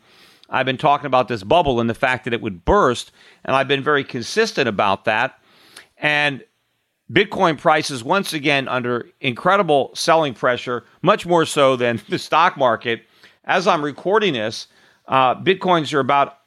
I've 0.53 0.67
been 0.67 0.77
talking 0.77 1.07
about 1.07 1.27
this 1.27 1.43
bubble 1.43 1.79
and 1.79 1.89
the 1.89 1.95
fact 1.95 2.25
that 2.25 2.33
it 2.33 2.41
would 2.41 2.63
burst, 2.63 3.11
and 3.43 3.55
I've 3.55 3.67
been 3.67 3.83
very 3.83 4.03
consistent 4.03 4.69
about 4.69 5.05
that. 5.05 5.39
And 5.97 6.43
Bitcoin 7.11 7.57
prices 7.57 8.03
once 8.03 8.33
again 8.33 8.67
under 8.67 9.09
incredible 9.19 9.89
selling 9.95 10.35
pressure, 10.35 10.85
much 11.01 11.25
more 11.25 11.45
so 11.45 11.75
than 11.75 11.99
the 12.09 12.19
stock 12.19 12.55
market. 12.55 13.01
As 13.45 13.67
I'm 13.67 13.83
recording 13.83 14.33
this, 14.33 14.67
uh, 15.07 15.35
Bitcoins 15.35 15.91
are 15.91 15.99
about 15.99 16.37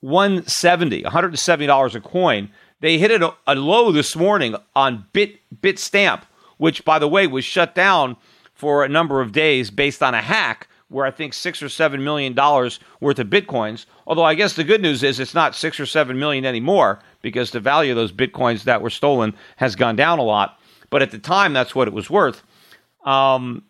170, 0.00 1.02
$170 1.02 1.94
a 1.94 2.00
coin. 2.00 2.50
They 2.80 2.98
hit 2.98 3.22
a, 3.22 3.34
a 3.46 3.54
low 3.54 3.90
this 3.90 4.14
morning 4.14 4.54
on 4.76 5.06
Bit 5.14 5.40
Bitstamp, 5.62 6.22
which, 6.58 6.84
by 6.84 6.98
the 6.98 7.08
way, 7.08 7.26
was 7.26 7.44
shut 7.44 7.74
down 7.74 8.16
for 8.54 8.84
a 8.84 8.88
number 8.88 9.22
of 9.22 9.32
days 9.32 9.70
based 9.70 10.02
on 10.02 10.14
a 10.14 10.20
hack 10.20 10.68
where 10.90 11.06
I 11.06 11.10
think 11.10 11.32
six 11.32 11.62
or 11.62 11.68
seven 11.68 12.04
million 12.04 12.34
dollars 12.34 12.80
worth 13.00 13.18
of 13.18 13.28
bitcoins. 13.28 13.86
Although 14.06 14.24
I 14.24 14.34
guess 14.34 14.54
the 14.54 14.64
good 14.64 14.82
news 14.82 15.02
is 15.02 15.18
it's 15.18 15.34
not 15.34 15.54
six 15.54 15.80
or 15.80 15.86
seven 15.86 16.18
million 16.18 16.44
anymore 16.44 16.98
because 17.22 17.52
the 17.52 17.60
value 17.60 17.92
of 17.92 17.96
those 17.96 18.12
bitcoins 18.12 18.64
that 18.64 18.82
were 18.82 18.90
stolen 18.90 19.34
has 19.56 19.76
gone 19.76 19.96
down 19.96 20.18
a 20.18 20.22
lot. 20.22 20.60
But 20.90 21.00
at 21.00 21.12
the 21.12 21.18
time, 21.18 21.52
that's 21.52 21.74
what 21.74 21.88
it 21.88 21.94
was 21.94 22.10
worth. 22.10 22.42
Um, 23.04 23.62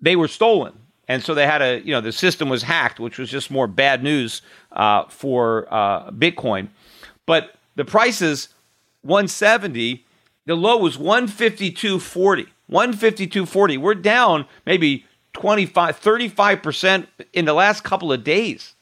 they 0.00 0.16
were 0.16 0.28
stolen, 0.28 0.72
and 1.08 1.22
so 1.22 1.34
they 1.34 1.46
had 1.46 1.60
a 1.60 1.80
you 1.84 1.92
know 1.92 2.00
the 2.00 2.12
system 2.12 2.48
was 2.48 2.62
hacked, 2.62 3.00
which 3.00 3.18
was 3.18 3.28
just 3.28 3.50
more 3.50 3.66
bad 3.66 4.02
news 4.02 4.40
uh, 4.72 5.04
for 5.08 5.66
uh, 5.70 6.10
Bitcoin. 6.12 6.68
But 7.26 7.56
the 7.74 7.84
prices 7.84 8.48
170, 9.02 10.06
the 10.46 10.54
low 10.54 10.78
was 10.78 10.96
152.40. 10.96 12.46
152.40. 12.70 13.78
We're 13.78 13.94
down 13.94 14.46
maybe 14.64 15.04
25, 15.34 16.00
35% 16.00 17.06
in 17.32 17.44
the 17.44 17.52
last 17.52 17.84
couple 17.84 18.12
of 18.12 18.24
days. 18.24 18.74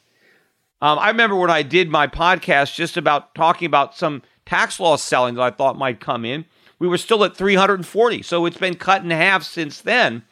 Um, 0.80 0.98
I 0.98 1.08
remember 1.08 1.36
when 1.36 1.50
I 1.50 1.62
did 1.62 1.90
my 1.90 2.06
podcast 2.06 2.74
just 2.74 2.96
about 2.96 3.34
talking 3.34 3.66
about 3.66 3.96
some 3.96 4.22
tax 4.46 4.78
loss 4.80 5.02
selling 5.02 5.34
that 5.36 5.42
I 5.42 5.50
thought 5.50 5.76
might 5.76 6.00
come 6.00 6.24
in. 6.24 6.44
We 6.78 6.88
were 6.88 6.98
still 6.98 7.24
at 7.24 7.36
340. 7.36 8.22
So 8.22 8.46
it's 8.46 8.58
been 8.58 8.74
cut 8.74 9.02
in 9.02 9.10
half 9.10 9.44
since 9.44 9.80
then. 9.80 10.24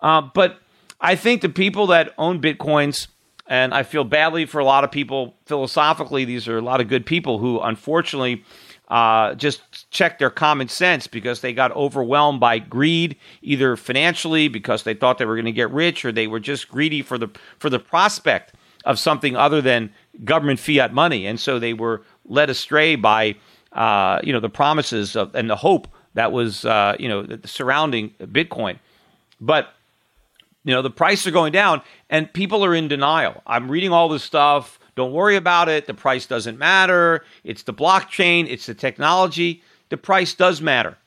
Uh, 0.00 0.22
but 0.22 0.60
I 1.00 1.16
think 1.16 1.42
the 1.42 1.48
people 1.48 1.88
that 1.88 2.14
own 2.16 2.40
Bitcoins, 2.40 3.08
and 3.46 3.74
I 3.74 3.82
feel 3.82 4.04
badly 4.04 4.46
for 4.46 4.60
a 4.60 4.64
lot 4.64 4.84
of 4.84 4.92
people 4.92 5.34
philosophically, 5.46 6.24
these 6.24 6.46
are 6.46 6.58
a 6.58 6.62
lot 6.62 6.80
of 6.80 6.88
good 6.88 7.04
people 7.04 7.38
who 7.38 7.60
unfortunately 7.60 8.44
uh, 8.90 9.34
just 9.36 9.90
check 9.92 10.18
their 10.18 10.30
common 10.30 10.68
sense 10.68 11.06
because 11.06 11.40
they 11.40 11.52
got 11.52 11.70
overwhelmed 11.76 12.40
by 12.40 12.58
greed, 12.58 13.16
either 13.40 13.76
financially 13.76 14.48
because 14.48 14.82
they 14.82 14.94
thought 14.94 15.18
they 15.18 15.24
were 15.24 15.36
going 15.36 15.44
to 15.44 15.52
get 15.52 15.70
rich, 15.70 16.04
or 16.04 16.10
they 16.10 16.26
were 16.26 16.40
just 16.40 16.68
greedy 16.68 17.00
for 17.00 17.16
the 17.16 17.28
for 17.58 17.70
the 17.70 17.78
prospect 17.78 18.52
of 18.84 18.98
something 18.98 19.36
other 19.36 19.60
than 19.60 19.92
government 20.24 20.58
fiat 20.58 20.92
money, 20.92 21.24
and 21.24 21.38
so 21.38 21.58
they 21.60 21.72
were 21.72 22.02
led 22.24 22.50
astray 22.50 22.96
by 22.96 23.36
uh, 23.72 24.18
you 24.24 24.32
know 24.32 24.40
the 24.40 24.50
promises 24.50 25.14
of, 25.14 25.32
and 25.36 25.48
the 25.48 25.56
hope 25.56 25.86
that 26.14 26.32
was 26.32 26.64
uh, 26.64 26.96
you 26.98 27.08
know 27.08 27.38
surrounding 27.44 28.10
Bitcoin, 28.20 28.76
but 29.40 29.72
you 30.64 30.74
know 30.74 30.82
the 30.82 30.90
prices 30.90 31.28
are 31.28 31.30
going 31.30 31.52
down 31.52 31.80
and 32.08 32.32
people 32.32 32.64
are 32.64 32.74
in 32.74 32.88
denial. 32.88 33.40
I'm 33.46 33.70
reading 33.70 33.92
all 33.92 34.08
this 34.08 34.24
stuff 34.24 34.79
don't 35.00 35.12
worry 35.12 35.36
about 35.36 35.70
it. 35.70 35.86
The 35.86 35.94
price 35.94 36.26
doesn't 36.26 36.58
matter. 36.58 37.24
It's 37.42 37.62
the 37.62 37.72
blockchain, 37.72 38.46
it's 38.50 38.66
the 38.66 38.74
technology. 38.74 39.62
The 39.88 39.96
price 39.96 40.34
does 40.34 40.60
matter 40.60 40.98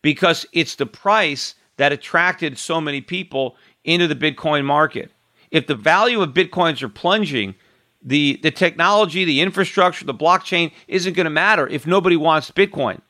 because 0.00 0.46
it's 0.52 0.76
the 0.76 0.86
price 0.86 1.56
that 1.76 1.90
attracted 1.90 2.56
so 2.56 2.80
many 2.80 3.00
people 3.00 3.56
into 3.82 4.06
the 4.06 4.14
Bitcoin 4.14 4.64
market. 4.64 5.10
If 5.50 5.66
the 5.66 5.74
value 5.74 6.22
of 6.22 6.30
Bitcoins 6.30 6.82
are 6.82 6.88
plunging, 6.88 7.56
the, 8.00 8.38
the 8.44 8.52
technology, 8.52 9.24
the 9.24 9.40
infrastructure, 9.40 10.04
the 10.04 10.14
blockchain 10.14 10.70
isn't 10.86 11.14
going 11.14 11.24
to 11.24 11.30
matter 11.30 11.66
if 11.66 11.84
nobody 11.84 12.16
wants 12.16 12.52
Bitcoin. 12.52 13.00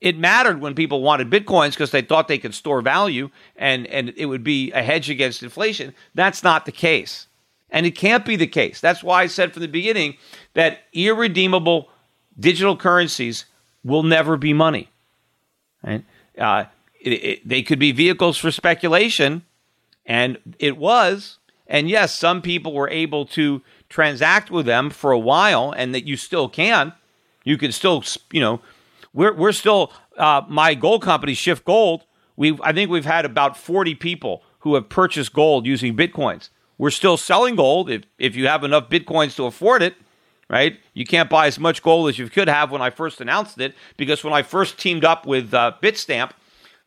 It 0.00 0.16
mattered 0.16 0.62
when 0.62 0.74
people 0.74 1.02
wanted 1.02 1.28
Bitcoins 1.28 1.72
because 1.72 1.90
they 1.90 2.00
thought 2.00 2.26
they 2.26 2.38
could 2.38 2.54
store 2.54 2.80
value 2.80 3.28
and, 3.54 3.86
and 3.88 4.14
it 4.16 4.26
would 4.26 4.42
be 4.42 4.72
a 4.72 4.82
hedge 4.82 5.10
against 5.10 5.42
inflation. 5.42 5.94
That's 6.14 6.42
not 6.42 6.64
the 6.64 6.72
case. 6.72 7.27
And 7.70 7.84
it 7.84 7.92
can't 7.92 8.24
be 8.24 8.36
the 8.36 8.46
case. 8.46 8.80
That's 8.80 9.02
why 9.02 9.22
I 9.22 9.26
said 9.26 9.52
from 9.52 9.62
the 9.62 9.68
beginning 9.68 10.16
that 10.54 10.80
irredeemable 10.92 11.90
digital 12.38 12.76
currencies 12.76 13.44
will 13.84 14.02
never 14.02 14.36
be 14.36 14.52
money. 14.52 14.88
Right? 15.82 16.04
Uh, 16.36 16.64
it, 17.00 17.10
it, 17.10 17.48
they 17.48 17.62
could 17.62 17.78
be 17.78 17.92
vehicles 17.92 18.38
for 18.38 18.50
speculation, 18.50 19.42
and 20.06 20.38
it 20.58 20.76
was. 20.76 21.38
And 21.66 21.88
yes, 21.88 22.18
some 22.18 22.40
people 22.40 22.72
were 22.72 22.88
able 22.88 23.26
to 23.26 23.62
transact 23.88 24.50
with 24.50 24.66
them 24.66 24.90
for 24.90 25.12
a 25.12 25.18
while, 25.18 25.72
and 25.76 25.94
that 25.94 26.06
you 26.06 26.16
still 26.16 26.48
can. 26.48 26.92
You 27.44 27.58
can 27.58 27.72
still, 27.72 28.02
you 28.32 28.40
know, 28.40 28.60
we're 29.12 29.34
we're 29.34 29.52
still 29.52 29.92
uh, 30.16 30.42
my 30.48 30.74
gold 30.74 31.02
company, 31.02 31.34
Schiff 31.34 31.64
Gold. 31.64 32.04
We 32.36 32.58
I 32.62 32.72
think 32.72 32.90
we've 32.90 33.04
had 33.04 33.24
about 33.24 33.56
forty 33.56 33.94
people 33.94 34.42
who 34.60 34.74
have 34.74 34.88
purchased 34.88 35.32
gold 35.32 35.66
using 35.66 35.96
bitcoins. 35.96 36.48
We're 36.78 36.90
still 36.90 37.16
selling 37.16 37.56
gold 37.56 37.90
if, 37.90 38.04
if 38.18 38.36
you 38.36 38.46
have 38.46 38.64
enough 38.64 38.88
bitcoins 38.88 39.34
to 39.36 39.44
afford 39.46 39.82
it, 39.82 39.94
right? 40.48 40.78
You 40.94 41.04
can't 41.04 41.28
buy 41.28 41.46
as 41.48 41.58
much 41.58 41.82
gold 41.82 42.08
as 42.08 42.18
you 42.18 42.28
could 42.28 42.48
have 42.48 42.70
when 42.70 42.80
I 42.80 42.90
first 42.90 43.20
announced 43.20 43.60
it 43.60 43.74
because 43.96 44.22
when 44.24 44.32
I 44.32 44.42
first 44.42 44.78
teamed 44.78 45.04
up 45.04 45.26
with 45.26 45.52
uh, 45.52 45.72
Bitstamp, 45.82 46.30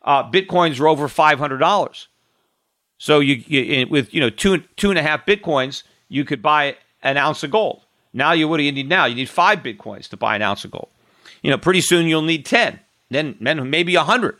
uh, 0.02 0.28
bitcoins 0.28 0.80
were 0.80 0.88
over 0.88 1.08
five 1.08 1.38
hundred 1.38 1.58
dollars. 1.58 2.08
So 2.98 3.20
you, 3.20 3.42
you, 3.46 3.86
with 3.86 4.12
you 4.14 4.20
know 4.20 4.30
two 4.30 4.64
two 4.76 4.90
and 4.90 4.98
a 4.98 5.02
half 5.02 5.26
bitcoins, 5.26 5.82
you 6.08 6.24
could 6.24 6.42
buy 6.42 6.76
an 7.02 7.16
ounce 7.16 7.42
of 7.42 7.50
gold. 7.50 7.82
Now 8.12 8.32
you 8.32 8.48
what 8.48 8.56
do 8.56 8.62
you 8.62 8.72
need 8.72 8.88
now? 8.88 9.04
You 9.04 9.14
need 9.14 9.28
five 9.28 9.60
bitcoins 9.60 10.08
to 10.08 10.16
buy 10.16 10.36
an 10.36 10.42
ounce 10.42 10.64
of 10.64 10.70
gold. 10.70 10.88
You 11.42 11.50
know, 11.50 11.58
pretty 11.58 11.80
soon 11.80 12.06
you'll 12.06 12.22
need 12.22 12.46
ten, 12.46 12.80
then 13.10 13.36
then 13.40 13.70
maybe 13.70 13.94
a 13.94 14.04
hundred, 14.04 14.38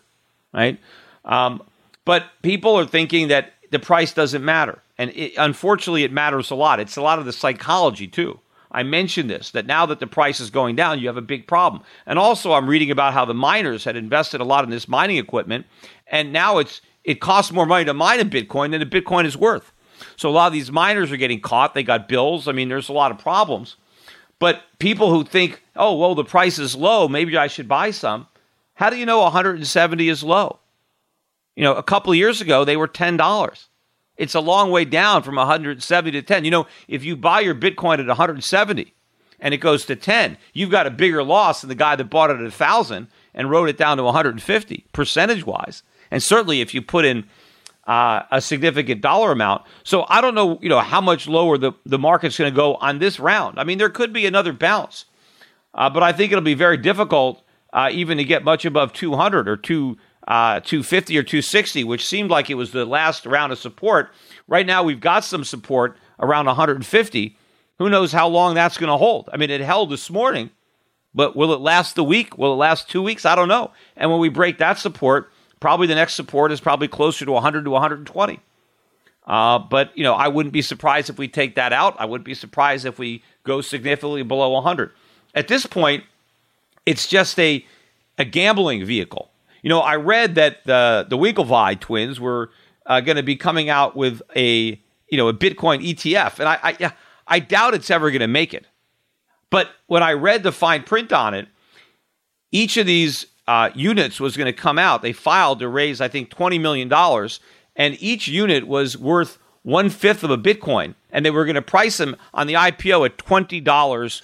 right? 0.53 0.79
Um, 1.25 1.63
but 2.05 2.25
people 2.43 2.77
are 2.79 2.87
thinking 2.87 3.29
that 3.29 3.53
the 3.71 3.79
price 3.79 4.13
doesn't 4.13 4.45
matter. 4.45 4.81
And 4.99 5.11
it, 5.11 5.33
unfortunately, 5.37 6.05
it 6.05 6.13
matters 6.13 6.51
a 6.51 6.55
lot. 6.55 6.81
It's 6.81 6.97
a 6.97 7.03
lot 7.03 7.19
of 7.19 7.25
the 7.25 7.33
psychology, 7.33 8.07
too. 8.07 8.41
I 8.71 8.83
mentioned 8.83 9.29
this 9.29 9.51
that 9.51 9.67
now 9.67 9.85
that 9.87 10.01
the 10.01 10.07
price 10.07 10.41
is 10.41 10.51
going 10.51 10.77
down, 10.77 10.99
you 10.99 11.07
have 11.07 11.19
a 11.19 11.23
big 11.23 11.47
problem. 11.47 11.83
And 12.07 12.19
also, 12.19 12.53
I'm 12.53 12.69
reading 12.69 12.91
about 12.91 13.13
how 13.13 13.25
the 13.25 13.35
miners 13.35 13.85
had 13.85 13.97
invested 13.97 14.41
a 14.41 14.45
lot 14.45 14.65
in 14.65 14.71
this 14.71 14.89
mining 14.89 15.19
equipment, 15.19 15.67
and 16.07 16.33
now 16.33 16.59
it's 16.59 16.81
it 17.05 17.21
costs 17.21 17.53
more 17.53 17.67
money 17.67 17.85
to 17.85 17.95
mine 17.95 18.21
a 18.21 18.25
Bitcoin 18.25 18.71
than 18.71 18.81
a 18.81 18.87
Bitcoin 18.87 19.25
is 19.27 19.37
worth. 19.37 19.73
So 20.17 20.29
a 20.29 20.33
lot 20.33 20.47
of 20.47 20.53
these 20.53 20.73
miners 20.73 21.13
are 21.13 21.17
getting 21.17 21.41
caught. 21.41 21.75
They 21.75 21.83
got 21.83 22.09
bills. 22.09 22.49
I 22.49 22.53
mean, 22.53 22.69
there's 22.69 22.89
a 22.89 22.93
lot 22.93 23.11
of 23.11 23.19
problems. 23.19 23.77
But 24.39 24.63
people 24.79 25.11
who 25.11 25.25
think, 25.25 25.63
oh, 25.77 25.97
well, 25.97 26.15
the 26.15 26.25
price 26.25 26.59
is 26.59 26.75
low, 26.75 27.09
maybe 27.09 27.37
I 27.37 27.47
should 27.47 27.69
buy 27.69 27.93
some. 27.93 28.27
How 28.75 28.91
do 28.91 28.97
you 28.97 29.07
know 29.07 29.21
170 29.21 30.09
is 30.09 30.25
low? 30.25 30.59
You 31.55 31.63
know, 31.63 31.75
a 31.75 31.83
couple 31.83 32.13
of 32.13 32.19
years 32.19 32.41
ago, 32.41 32.65
they 32.65 32.77
were 32.77 32.89
$10. 32.89 33.67
It's 34.17 34.35
a 34.35 34.41
long 34.41 34.71
way 34.71 34.85
down 34.85 35.23
from 35.23 35.37
170 35.37 36.11
to 36.11 36.23
10. 36.23 36.45
You 36.45 36.51
know, 36.51 36.67
if 36.89 37.05
you 37.05 37.17
buy 37.17 37.41
your 37.41 37.55
Bitcoin 37.55 37.99
at 37.99 38.07
170 38.07 38.95
and 39.41 39.55
it 39.55 39.59
goes 39.59 39.85
to 39.87 39.97
10, 39.97 40.37
you've 40.53 40.71
got 40.71 40.87
a 40.87 40.91
bigger 40.91 41.23
loss 41.23 41.63
than 41.63 41.69
the 41.69 41.75
guy 41.75 41.97
that 41.97 42.05
bought 42.05 42.31
it 42.31 42.37
at 42.37 42.43
1,000 42.43 43.09
and 43.35 43.51
wrote 43.51 43.69
it 43.69 43.79
down 43.79 43.97
to 43.97 44.03
150 44.03 44.87
percentage 44.93 45.47
wise. 45.47 45.83
And 46.11 46.23
certainly 46.23 46.61
if 46.61 46.75
you 46.75 46.83
put 46.83 47.05
in 47.05 47.25
uh, 47.87 48.23
a 48.31 48.41
significant 48.41 49.01
dollar 49.01 49.33
amount. 49.33 49.63
So 49.83 50.07
I 50.09 50.21
don't 50.21 50.35
know, 50.35 50.59
you 50.63 50.69
know, 50.69 50.79
how 50.79 51.01
much 51.01 51.27
lower 51.27 51.59
the, 51.59 51.73
the 51.85 51.99
market's 51.99 52.39
going 52.39 52.53
to 52.53 52.57
go 52.57 52.77
on 52.77 52.99
this 52.99 53.19
round. 53.19 53.59
I 53.59 53.65
mean, 53.65 53.79
there 53.79 53.91
could 53.91 54.13
be 54.13 54.27
another 54.27 54.53
bounce, 54.53 55.07
uh, 55.75 55.91
but 55.91 56.03
I 56.03 56.13
think 56.13 56.31
it'll 56.31 56.43
be 56.43 56.55
very 56.55 56.77
difficult 56.77 57.43
uh, 57.73 57.89
even 57.91 58.19
to 58.19 58.25
get 58.25 58.45
much 58.45 58.65
above 58.65 58.93
200 58.93 59.49
or 59.49 59.57
2 59.57 59.97
uh, 60.29 60.61
250 60.61 61.19
or 61.19 61.23
260, 61.23 61.85
which 61.85 62.07
seemed 62.07 62.31
like 62.31 62.49
it 62.51 62.55
was 62.55 62.71
the 62.71 62.85
last 62.85 63.27
round 63.27 63.53
of 63.53 63.59
support. 63.59 64.11
Right 64.47 64.67
now, 64.67 64.83
we've 64.83 65.01
got 65.01 65.25
some 65.25 65.45
support 65.45 65.97
around 66.21 66.47
150. 66.47 67.37
Who 67.79 67.91
knows 67.91 68.13
how 68.13 68.29
long 68.29 68.55
that's 68.55 68.79
going 68.79 68.91
to 68.91 68.97
hold? 68.97 69.29
I 69.33 69.37
mean, 69.37 69.51
it 69.51 69.61
held 69.61 69.91
this 69.91 70.11
morning, 70.11 70.51
but 71.15 71.35
will 71.35 71.53
it 71.53 71.61
last 71.61 71.97
the 71.97 72.05
week? 72.05 72.39
Will 72.39 72.53
it 72.53 72.57
last 72.57 72.89
two 72.89 73.03
weeks? 73.03 73.27
I 73.27 73.35
don't 73.35 73.49
know. 73.49 73.73
And 73.97 74.11
when 74.11 74.21
we 74.21 74.29
break 74.29 74.59
that 74.59 74.79
support, 74.79 75.31
probably 75.59 75.87
the 75.87 75.95
next 75.95 76.15
support 76.15 76.53
is 76.53 76.61
probably 76.61 76.89
closer 76.89 77.25
to 77.25 77.33
100 77.33 77.65
to 77.65 77.71
120. 77.71 78.41
Uh, 79.27 79.59
but 79.59 79.97
you 79.97 80.05
know, 80.05 80.15
I 80.15 80.29
wouldn't 80.29 80.53
be 80.53 80.63
surprised 80.63 81.11
if 81.11 81.19
we 81.19 81.29
take 81.29 81.57
that 81.57 81.73
out. 81.73 81.97
I 81.99 82.05
wouldn't 82.05 82.25
be 82.25 82.35
surprised 82.35 82.85
if 82.87 82.99
we 82.99 83.23
go 83.45 83.61
significantly 83.61 84.23
below 84.23 84.51
100. 84.51 84.93
At 85.35 85.49
this 85.49 85.67
point, 85.67 86.05
it's 86.87 87.07
just 87.07 87.39
a 87.39 87.65
a 88.19 88.25
gambling 88.25 88.85
vehicle. 88.85 89.32
You 89.63 89.69
know, 89.69 89.81
I 89.81 89.97
read 89.97 90.35
that 90.35 90.65
the 90.65 91.07
the 91.09 91.17
Winklevi 91.17 91.79
twins 91.81 92.21
were 92.21 92.51
uh, 92.85 93.01
going 93.01 93.17
to 93.17 93.23
be 93.23 93.37
coming 93.37 93.69
out 93.69 93.97
with 93.97 94.21
a 94.37 94.81
you 95.09 95.17
know 95.17 95.29
a 95.29 95.35
Bitcoin 95.35 95.87
ETF, 95.87 96.41
and 96.41 96.49
I 96.49 96.59
I, 96.63 96.93
I 97.27 97.39
doubt 97.39 97.75
it's 97.75 97.91
ever 97.91 98.11
going 98.11 98.21
to 98.21 98.29
make 98.29 98.53
it. 98.53 98.67
But 99.51 99.69
when 99.87 100.03
I 100.03 100.13
read 100.13 100.43
the 100.43 100.53
fine 100.53 100.83
print 100.83 101.13
on 101.13 101.35
it, 101.35 101.47
each 102.51 102.77
of 102.77 102.87
these 102.87 103.27
uh, 103.47 103.71
units 103.75 104.19
was 104.19 104.37
going 104.37 104.47
to 104.47 104.53
come 104.53 104.79
out. 104.79 105.03
They 105.03 105.13
filed 105.13 105.61
to 105.61 105.69
raise, 105.69 106.01
I 106.01 106.09
think, 106.09 106.31
twenty 106.31 106.59
million 106.59 106.89
dollars, 106.89 107.39
and 107.77 107.97
each 108.01 108.27
unit 108.27 108.67
was 108.67 108.99
worth 108.99 109.39
one 109.63 109.91
fifth 109.91 110.25
of 110.25 110.31
a 110.31 110.39
Bitcoin, 110.39 110.97
and 111.11 111.25
they 111.25 111.31
were 111.31 111.45
going 111.45 111.55
to 111.55 111.63
price 111.63 111.99
them 111.99 112.17
on 112.35 112.49
the 112.49 112.55
IPO 112.55 113.07
at 113.07 113.19
twenty 113.19 113.61
dollars 113.61 114.23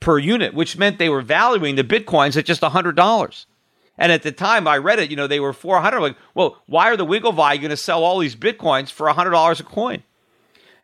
per 0.00 0.18
unit, 0.18 0.54
which 0.54 0.78
meant 0.78 0.98
they 0.98 1.10
were 1.10 1.20
valuing 1.20 1.74
the 1.74 1.84
Bitcoins 1.84 2.36
at 2.38 2.46
just 2.46 2.62
hundred 2.62 2.96
dollars. 2.96 3.44
And 4.00 4.10
at 4.10 4.22
the 4.22 4.32
time 4.32 4.66
I 4.66 4.78
read 4.78 4.98
it, 4.98 5.10
you 5.10 5.16
know, 5.16 5.26
they 5.26 5.40
were 5.40 5.52
400. 5.52 6.00
Like, 6.00 6.16
well, 6.34 6.56
why 6.66 6.90
are 6.90 6.96
the 6.96 7.04
Winklevi 7.04 7.58
going 7.58 7.68
to 7.68 7.76
sell 7.76 8.02
all 8.02 8.18
these 8.18 8.34
bitcoins 8.34 8.90
for 8.90 9.06
$100 9.06 9.60
a 9.60 9.62
coin? 9.62 10.02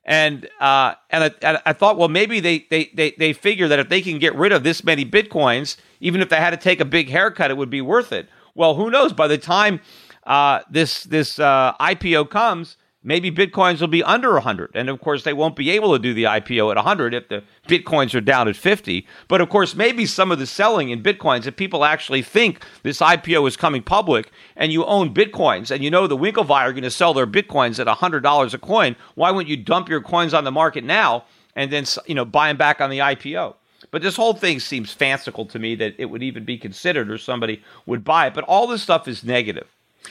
And 0.04 0.48
uh, 0.60 0.94
and 1.10 1.24
I, 1.24 1.30
and 1.42 1.60
I 1.66 1.72
thought, 1.72 1.96
well, 1.96 2.08
maybe 2.08 2.38
they, 2.38 2.66
they 2.70 2.92
they 2.94 3.10
they 3.18 3.32
figure 3.32 3.66
that 3.66 3.80
if 3.80 3.88
they 3.88 4.00
can 4.00 4.20
get 4.20 4.36
rid 4.36 4.52
of 4.52 4.62
this 4.62 4.84
many 4.84 5.04
bitcoins, 5.04 5.78
even 5.98 6.20
if 6.20 6.28
they 6.28 6.36
had 6.36 6.50
to 6.50 6.56
take 6.56 6.78
a 6.78 6.84
big 6.84 7.08
haircut, 7.08 7.50
it 7.50 7.56
would 7.56 7.70
be 7.70 7.80
worth 7.80 8.12
it. 8.12 8.28
Well, 8.54 8.76
who 8.76 8.88
knows? 8.88 9.12
By 9.12 9.26
the 9.26 9.38
time 9.38 9.80
uh, 10.24 10.60
this 10.70 11.02
this 11.02 11.40
uh, 11.40 11.72
IPO 11.80 12.30
comes, 12.30 12.76
maybe 13.06 13.30
bitcoins 13.30 13.80
will 13.80 13.88
be 13.88 14.02
under 14.02 14.32
100 14.32 14.70
and 14.74 14.90
of 14.90 15.00
course 15.00 15.22
they 15.22 15.32
won't 15.32 15.56
be 15.56 15.70
able 15.70 15.92
to 15.92 15.98
do 15.98 16.12
the 16.12 16.24
ipo 16.24 16.70
at 16.70 16.76
100 16.76 17.14
if 17.14 17.28
the 17.28 17.42
bitcoins 17.66 18.14
are 18.14 18.20
down 18.20 18.48
at 18.48 18.56
50 18.56 19.06
but 19.28 19.40
of 19.40 19.48
course 19.48 19.74
maybe 19.74 20.04
some 20.04 20.30
of 20.30 20.38
the 20.38 20.46
selling 20.46 20.90
in 20.90 21.02
bitcoins 21.02 21.46
if 21.46 21.56
people 21.56 21.84
actually 21.84 22.20
think 22.20 22.62
this 22.82 22.98
ipo 22.98 23.48
is 23.48 23.56
coming 23.56 23.82
public 23.82 24.30
and 24.56 24.72
you 24.72 24.84
own 24.84 25.14
bitcoins 25.14 25.70
and 25.70 25.82
you 25.82 25.90
know 25.90 26.06
the 26.06 26.16
winklevi 26.16 26.50
are 26.50 26.72
going 26.72 26.82
to 26.82 26.90
sell 26.90 27.14
their 27.14 27.26
bitcoins 27.26 27.78
at 27.78 27.86
$100 27.86 28.54
a 28.54 28.58
coin 28.58 28.96
why 29.14 29.30
wouldn't 29.30 29.48
you 29.48 29.56
dump 29.56 29.88
your 29.88 30.02
coins 30.02 30.34
on 30.34 30.44
the 30.44 30.52
market 30.52 30.84
now 30.84 31.24
and 31.54 31.72
then 31.72 31.84
you 32.06 32.14
know 32.14 32.24
buy 32.24 32.48
them 32.48 32.56
back 32.56 32.80
on 32.80 32.90
the 32.90 32.98
ipo 32.98 33.54
but 33.90 34.02
this 34.02 34.16
whole 34.16 34.34
thing 34.34 34.58
seems 34.58 34.92
fanciful 34.92 35.46
to 35.46 35.58
me 35.58 35.74
that 35.76 35.94
it 35.96 36.06
would 36.06 36.22
even 36.22 36.44
be 36.44 36.58
considered 36.58 37.10
or 37.10 37.18
somebody 37.18 37.62
would 37.84 38.04
buy 38.04 38.26
it. 38.26 38.34
But 38.34 38.44
all 38.44 38.66
this 38.66 38.82
stuff 38.82 39.06
is 39.06 39.22
negative. 39.22 39.68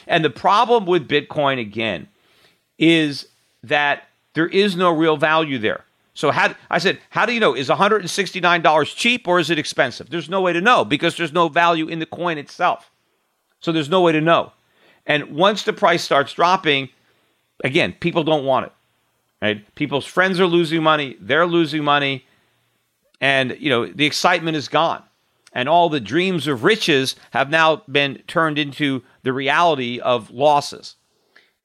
And 0.07 0.23
the 0.23 0.29
problem 0.29 0.85
with 0.85 1.07
bitcoin 1.07 1.59
again 1.59 2.07
is 2.77 3.27
that 3.63 4.07
there 4.33 4.47
is 4.47 4.75
no 4.75 4.91
real 4.91 5.17
value 5.17 5.57
there. 5.57 5.83
So 6.13 6.31
how 6.31 6.55
I 6.69 6.77
said, 6.77 6.99
how 7.09 7.25
do 7.25 7.33
you 7.33 7.39
know? 7.39 7.53
Is 7.53 7.69
$169 7.69 8.95
cheap 8.95 9.27
or 9.27 9.39
is 9.39 9.49
it 9.49 9.59
expensive? 9.59 10.09
There's 10.09 10.29
no 10.29 10.41
way 10.41 10.53
to 10.53 10.61
know 10.61 10.85
because 10.85 11.17
there's 11.17 11.33
no 11.33 11.49
value 11.49 11.87
in 11.87 11.99
the 11.99 12.05
coin 12.05 12.37
itself. 12.37 12.89
So 13.59 13.71
there's 13.71 13.89
no 13.89 14.01
way 14.01 14.13
to 14.13 14.21
know. 14.21 14.53
And 15.05 15.35
once 15.35 15.63
the 15.63 15.73
price 15.73 16.03
starts 16.03 16.33
dropping, 16.33 16.89
again, 17.63 17.95
people 17.99 18.23
don't 18.23 18.45
want 18.45 18.67
it. 18.67 18.71
Right? 19.41 19.75
People's 19.75 20.05
friends 20.05 20.39
are 20.39 20.47
losing 20.47 20.81
money, 20.81 21.17
they're 21.19 21.45
losing 21.45 21.83
money, 21.83 22.25
and 23.19 23.55
you 23.59 23.69
know, 23.69 23.85
the 23.85 24.05
excitement 24.05 24.57
is 24.57 24.67
gone. 24.67 25.03
And 25.51 25.69
all 25.69 25.89
the 25.89 25.99
dreams 25.99 26.47
of 26.47 26.63
riches 26.63 27.15
have 27.31 27.49
now 27.49 27.83
been 27.89 28.21
turned 28.27 28.57
into 28.57 29.03
the 29.23 29.33
reality 29.33 29.99
of 29.99 30.31
losses. 30.31 30.95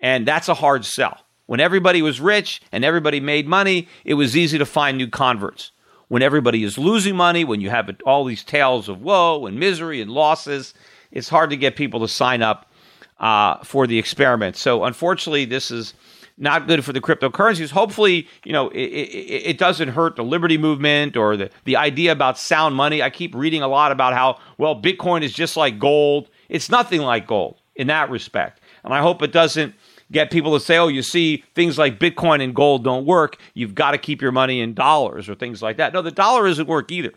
And 0.00 0.26
that's 0.26 0.48
a 0.48 0.54
hard 0.54 0.84
sell. 0.84 1.18
When 1.46 1.60
everybody 1.60 2.00
was 2.00 2.20
rich 2.20 2.62
and 2.70 2.84
everybody 2.84 3.20
made 3.20 3.48
money, 3.48 3.88
it 4.04 4.14
was 4.14 4.36
easy 4.36 4.58
to 4.58 4.66
find 4.66 4.96
new 4.96 5.08
converts. 5.08 5.72
When 6.08 6.22
everybody 6.22 6.64
is 6.64 6.78
losing 6.78 7.16
money, 7.16 7.44
when 7.44 7.60
you 7.60 7.70
have 7.70 7.90
all 8.04 8.24
these 8.24 8.44
tales 8.44 8.88
of 8.88 9.02
woe 9.02 9.46
and 9.46 9.58
misery 9.58 10.00
and 10.00 10.10
losses, 10.10 10.74
it's 11.10 11.28
hard 11.28 11.50
to 11.50 11.56
get 11.56 11.76
people 11.76 12.00
to 12.00 12.08
sign 12.08 12.42
up 12.42 12.70
uh, 13.18 13.58
for 13.64 13.86
the 13.86 13.98
experiment. 13.98 14.56
So, 14.56 14.84
unfortunately, 14.84 15.44
this 15.44 15.70
is 15.70 15.94
not 16.40 16.66
good 16.66 16.84
for 16.84 16.92
the 16.92 17.00
cryptocurrencies. 17.00 17.70
Hopefully, 17.70 18.26
you 18.44 18.52
know, 18.52 18.70
it, 18.70 18.78
it, 18.78 19.42
it, 19.50 19.58
doesn't 19.58 19.88
hurt 19.88 20.16
the 20.16 20.24
liberty 20.24 20.56
movement 20.56 21.16
or 21.16 21.36
the, 21.36 21.50
the 21.64 21.76
idea 21.76 22.12
about 22.12 22.38
sound 22.38 22.74
money. 22.74 23.02
I 23.02 23.10
keep 23.10 23.34
reading 23.34 23.62
a 23.62 23.68
lot 23.68 23.92
about 23.92 24.14
how, 24.14 24.38
well, 24.56 24.80
Bitcoin 24.80 25.22
is 25.22 25.34
just 25.34 25.56
like 25.56 25.78
gold. 25.78 26.30
It's 26.48 26.70
nothing 26.70 27.02
like 27.02 27.26
gold 27.26 27.60
in 27.76 27.88
that 27.88 28.08
respect. 28.08 28.60
And 28.84 28.94
I 28.94 29.00
hope 29.00 29.22
it 29.22 29.32
doesn't 29.32 29.74
get 30.12 30.30
people 30.30 30.52
to 30.58 30.60
say, 30.64 30.76
oh, 30.78 30.88
you 30.88 31.02
see, 31.02 31.44
things 31.54 31.78
like 31.78 31.98
Bitcoin 31.98 32.42
and 32.42 32.54
gold 32.54 32.84
don't 32.84 33.06
work. 33.06 33.36
You've 33.54 33.74
got 33.74 33.92
to 33.92 33.98
keep 33.98 34.20
your 34.20 34.32
money 34.32 34.60
in 34.60 34.74
dollars 34.74 35.28
or 35.28 35.34
things 35.34 35.62
like 35.62 35.76
that. 35.76 35.92
No, 35.92 36.02
the 36.02 36.10
dollar 36.10 36.46
doesn't 36.46 36.66
work 36.66 36.90
either, 36.90 37.12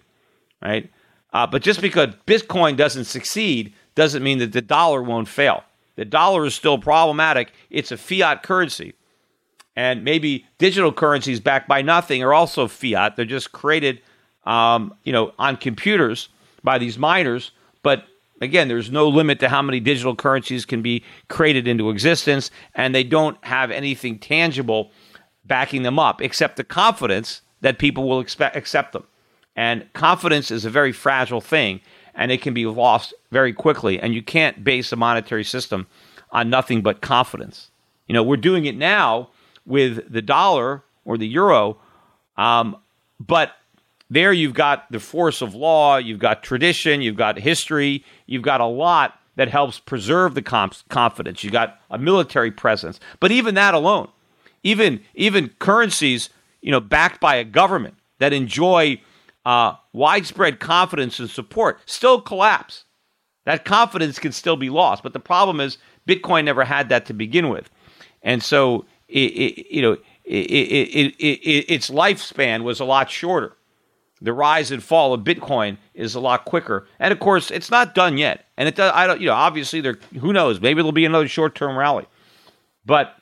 right? 0.62 0.92
Uh, 1.32 1.48
but 1.48 1.64
just 1.64 1.82
because 1.82 2.10
Bitcoin 2.28 2.78
doesn't 2.78 3.06
succeed 3.06 3.74
doesn't 3.96 4.24
mean 4.24 4.38
that 4.40 4.52
the 4.52 4.62
dollar 4.62 5.02
won't 5.02 5.28
fail. 5.28 5.64
The 5.96 6.06
dollar 6.06 6.46
is 6.46 6.56
still 6.56 6.78
problematic. 6.78 7.52
It's 7.70 7.92
a 7.92 7.98
fiat 7.98 8.44
currency. 8.44 8.94
And 9.76 10.04
maybe 10.04 10.46
digital 10.60 10.92
currencies 10.92 11.40
backed 11.40 11.68
by 11.68 11.82
nothing 11.82 12.24
are 12.24 12.34
also 12.34 12.68
fiat. 12.68 13.16
They're 13.16 13.26
just 13.26 13.52
created, 13.52 14.02
um, 14.46 14.94
you 15.04 15.12
know, 15.12 15.34
on 15.40 15.58
computers 15.58 16.30
by 16.64 16.78
these 16.78 16.98
miners. 16.98 17.52
But 17.82 18.06
Again, 18.42 18.68
there's 18.68 18.92
no 18.92 19.08
limit 19.08 19.40
to 19.40 19.50
how 19.50 19.62
many 19.62 19.80
digital 19.80 20.16
currencies 20.16 20.66
can 20.66 20.82
be 20.82 21.04
created 21.30 21.68
into 21.68 21.90
existence, 21.90 22.52
and 22.76 22.94
they 22.94 23.04
don't 23.04 23.38
have 23.46 23.72
anything 23.72 24.20
tangible 24.20 24.92
backing 25.46 25.84
them 25.84 26.00
up 26.00 26.22
except 26.22 26.58
the 26.58 26.64
confidence 26.64 27.42
that 27.62 27.80
people 27.80 28.08
will 28.08 28.20
expect, 28.20 28.56
accept 28.56 28.94
them. 28.94 29.06
And 29.56 29.92
confidence 29.94 30.52
is 30.52 30.66
a 30.66 30.70
very 30.70 30.92
fragile 30.92 31.42
thing, 31.42 31.80
and 32.16 32.32
it 32.32 32.42
can 32.42 32.54
be 32.54 32.66
lost 32.66 33.14
very 33.32 33.54
quickly. 33.54 34.00
And 34.00 34.14
you 34.14 34.24
can't 34.24 34.64
base 34.64 34.92
a 34.92 34.96
monetary 34.96 35.44
system 35.44 35.88
on 36.32 36.50
nothing 36.50 36.82
but 36.82 37.02
confidence. 37.02 37.70
You 38.08 38.14
know, 38.14 38.24
we're 38.24 38.38
doing 38.38 38.66
it 38.66 38.76
now 38.76 39.30
with 39.66 40.12
the 40.12 40.22
dollar 40.22 40.84
or 41.06 41.18
the 41.18 41.28
euro, 41.28 41.78
um, 42.38 42.76
but 43.20 43.52
there 44.10 44.34
you've 44.34 44.54
got 44.54 44.92
the 44.92 45.00
force 45.00 45.42
of 45.42 45.56
law, 45.56 45.98
you've 45.98 46.20
got 46.20 46.44
tradition, 46.44 47.02
you've 47.02 47.16
got 47.16 47.40
history, 47.40 48.04
you've 48.26 48.44
got 48.44 48.62
a 48.62 48.66
lot 48.66 49.20
that 49.36 49.50
helps 49.50 49.80
preserve 49.80 50.36
the 50.36 50.42
comp- 50.42 50.88
confidence. 50.90 51.44
You've 51.44 51.54
got 51.54 51.80
a 51.90 51.98
military 51.98 52.52
presence. 52.52 53.00
But 53.20 53.32
even 53.32 53.56
that 53.56 53.74
alone, 53.74 54.10
even 54.62 55.02
even 55.16 55.50
currencies, 55.60 56.30
you 56.62 56.72
know, 56.72 56.80
backed 56.80 57.20
by 57.20 57.36
a 57.36 57.44
government 57.44 57.96
that 58.20 58.34
enjoy 58.34 59.02
uh, 59.46 59.76
widespread 59.92 60.60
confidence 60.60 61.20
and 61.20 61.30
support 61.30 61.80
still 61.86 62.22
collapse. 62.22 62.86
That 63.46 63.66
confidence 63.66 64.20
can 64.20 64.32
still 64.32 64.56
be 64.56 64.70
lost. 64.70 65.04
But 65.04 65.14
the 65.14 65.20
problem 65.20 65.60
is 65.60 65.78
Bitcoin 66.08 66.46
never 66.46 66.64
had 66.64 66.90
that 66.90 67.06
to 67.08 67.14
begin 67.14 67.50
with. 67.50 67.70
And 68.22 68.42
so, 68.42 68.86
it, 69.10 69.32
it, 69.32 69.74
you 69.74 69.82
know, 69.82 69.98
it, 70.24 71.16
its 71.20 71.90
lifespan 71.90 72.64
was 72.64 72.80
a 72.80 72.86
lot 72.86 73.10
shorter 73.10 73.58
the 74.24 74.34
rise 74.34 74.72
and 74.72 74.82
fall 74.82 75.14
of 75.14 75.22
Bitcoin 75.22 75.78
is 75.94 76.16
a 76.16 76.20
lot 76.20 76.46
quicker. 76.46 76.88
And 76.98 77.12
of 77.12 77.20
course, 77.20 77.52
it's 77.52 77.70
not 77.70 77.94
done 77.94 78.18
yet. 78.18 78.46
And 78.58 78.70
it 78.70 78.76
does, 78.76 78.92
I 78.96 79.06
don't, 79.06 79.20
you 79.20 79.28
know, 79.28 79.34
obviously 79.34 79.82
there, 79.82 79.98
who 80.20 80.32
knows, 80.32 80.62
maybe 80.62 80.80
there'll 80.82 80.94
be 80.94 81.06
another 81.06 81.28
short 81.28 81.56
term 81.56 81.78
rally. 81.78 82.06
But 82.86 83.16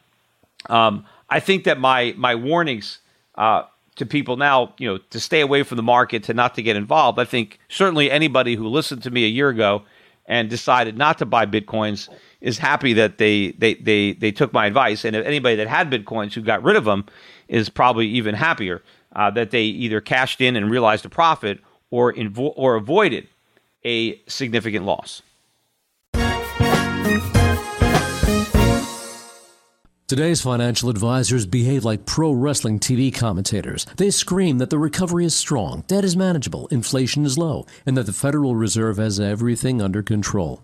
um, 0.69 1.05
I 1.27 1.39
think 1.39 1.63
that 1.63 1.79
my, 1.79 2.13
my 2.17 2.35
warnings 2.35 2.99
uh, 3.33 3.63
to 3.95 4.05
people 4.05 4.37
now, 4.37 4.75
you 4.77 4.87
know, 4.87 4.99
to 5.09 5.19
stay 5.19 5.41
away 5.41 5.63
from 5.63 5.77
the 5.77 5.83
market, 5.83 6.23
to 6.25 6.35
not 6.35 6.53
to 6.55 6.61
get 6.61 6.75
involved, 6.75 7.17
I 7.17 7.25
think 7.25 7.57
certainly 7.67 8.11
anybody 8.11 8.55
who 8.55 8.67
listened 8.67 9.01
to 9.03 9.11
me 9.11 9.25
a 9.25 9.29
year 9.29 9.49
ago 9.49 9.81
and 10.27 10.51
decided 10.51 10.99
not 10.99 11.17
to 11.17 11.25
buy 11.25 11.47
Bitcoins 11.47 12.09
is 12.41 12.59
happy 12.59 12.93
that 12.93 13.17
they, 13.17 13.53
they, 13.53 13.73
they, 13.73 14.13
they 14.13 14.31
took 14.31 14.53
my 14.53 14.67
advice. 14.67 15.03
And 15.03 15.15
if 15.15 15.25
anybody 15.25 15.55
that 15.55 15.67
had 15.67 15.89
Bitcoins 15.89 16.33
who 16.33 16.41
got 16.41 16.61
rid 16.61 16.75
of 16.75 16.85
them 16.85 17.05
is 17.47 17.69
probably 17.69 18.05
even 18.07 18.35
happier 18.35 18.83
uh, 19.15 19.31
that 19.31 19.51
they 19.51 19.63
either 19.63 20.01
cashed 20.01 20.41
in 20.41 20.55
and 20.55 20.69
realized 20.69 21.05
a 21.05 21.09
profit 21.09 21.59
or 21.89 22.13
invo- 22.13 22.53
or 22.55 22.75
avoided 22.75 23.27
a 23.83 24.21
significant 24.27 24.85
loss. 24.85 25.21
Today's 30.11 30.41
financial 30.41 30.89
advisors 30.89 31.45
behave 31.45 31.85
like 31.85 32.05
pro 32.05 32.33
wrestling 32.33 32.81
TV 32.81 33.15
commentators. 33.15 33.85
They 33.95 34.11
scream 34.11 34.57
that 34.57 34.69
the 34.69 34.77
recovery 34.77 35.23
is 35.23 35.33
strong, 35.33 35.85
debt 35.87 36.03
is 36.03 36.17
manageable, 36.17 36.67
inflation 36.67 37.25
is 37.25 37.37
low, 37.37 37.65
and 37.85 37.95
that 37.95 38.07
the 38.07 38.11
Federal 38.11 38.57
Reserve 38.57 38.97
has 38.97 39.21
everything 39.21 39.81
under 39.81 40.03
control. 40.03 40.63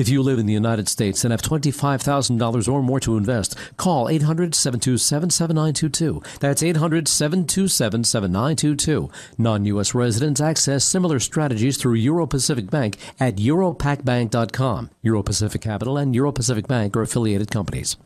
If 0.00 0.08
you 0.08 0.22
live 0.22 0.38
in 0.38 0.46
the 0.46 0.54
United 0.54 0.88
States 0.88 1.24
and 1.24 1.30
have 1.30 1.42
$25,000 1.42 2.72
or 2.72 2.82
more 2.82 3.00
to 3.00 3.18
invest, 3.18 3.54
call 3.76 4.08
800 4.08 4.54
727 4.54 5.28
7922. 5.28 6.22
That's 6.40 6.62
800 6.62 7.06
727 7.06 8.04
7922. 8.04 9.10
Non 9.36 9.66
U.S. 9.66 9.94
residents 9.94 10.40
access 10.40 10.86
similar 10.86 11.20
strategies 11.20 11.76
through 11.76 11.96
Euro 11.96 12.26
Pacific 12.26 12.70
Bank 12.70 12.96
at 13.20 13.36
europacbank.com. 13.36 14.88
Euro 15.02 15.22
Pacific 15.22 15.60
Capital 15.60 15.98
and 15.98 16.14
Euro 16.14 16.32
Pacific 16.32 16.66
Bank 16.66 16.96
are 16.96 17.02
affiliated 17.02 17.50
companies. 17.50 17.98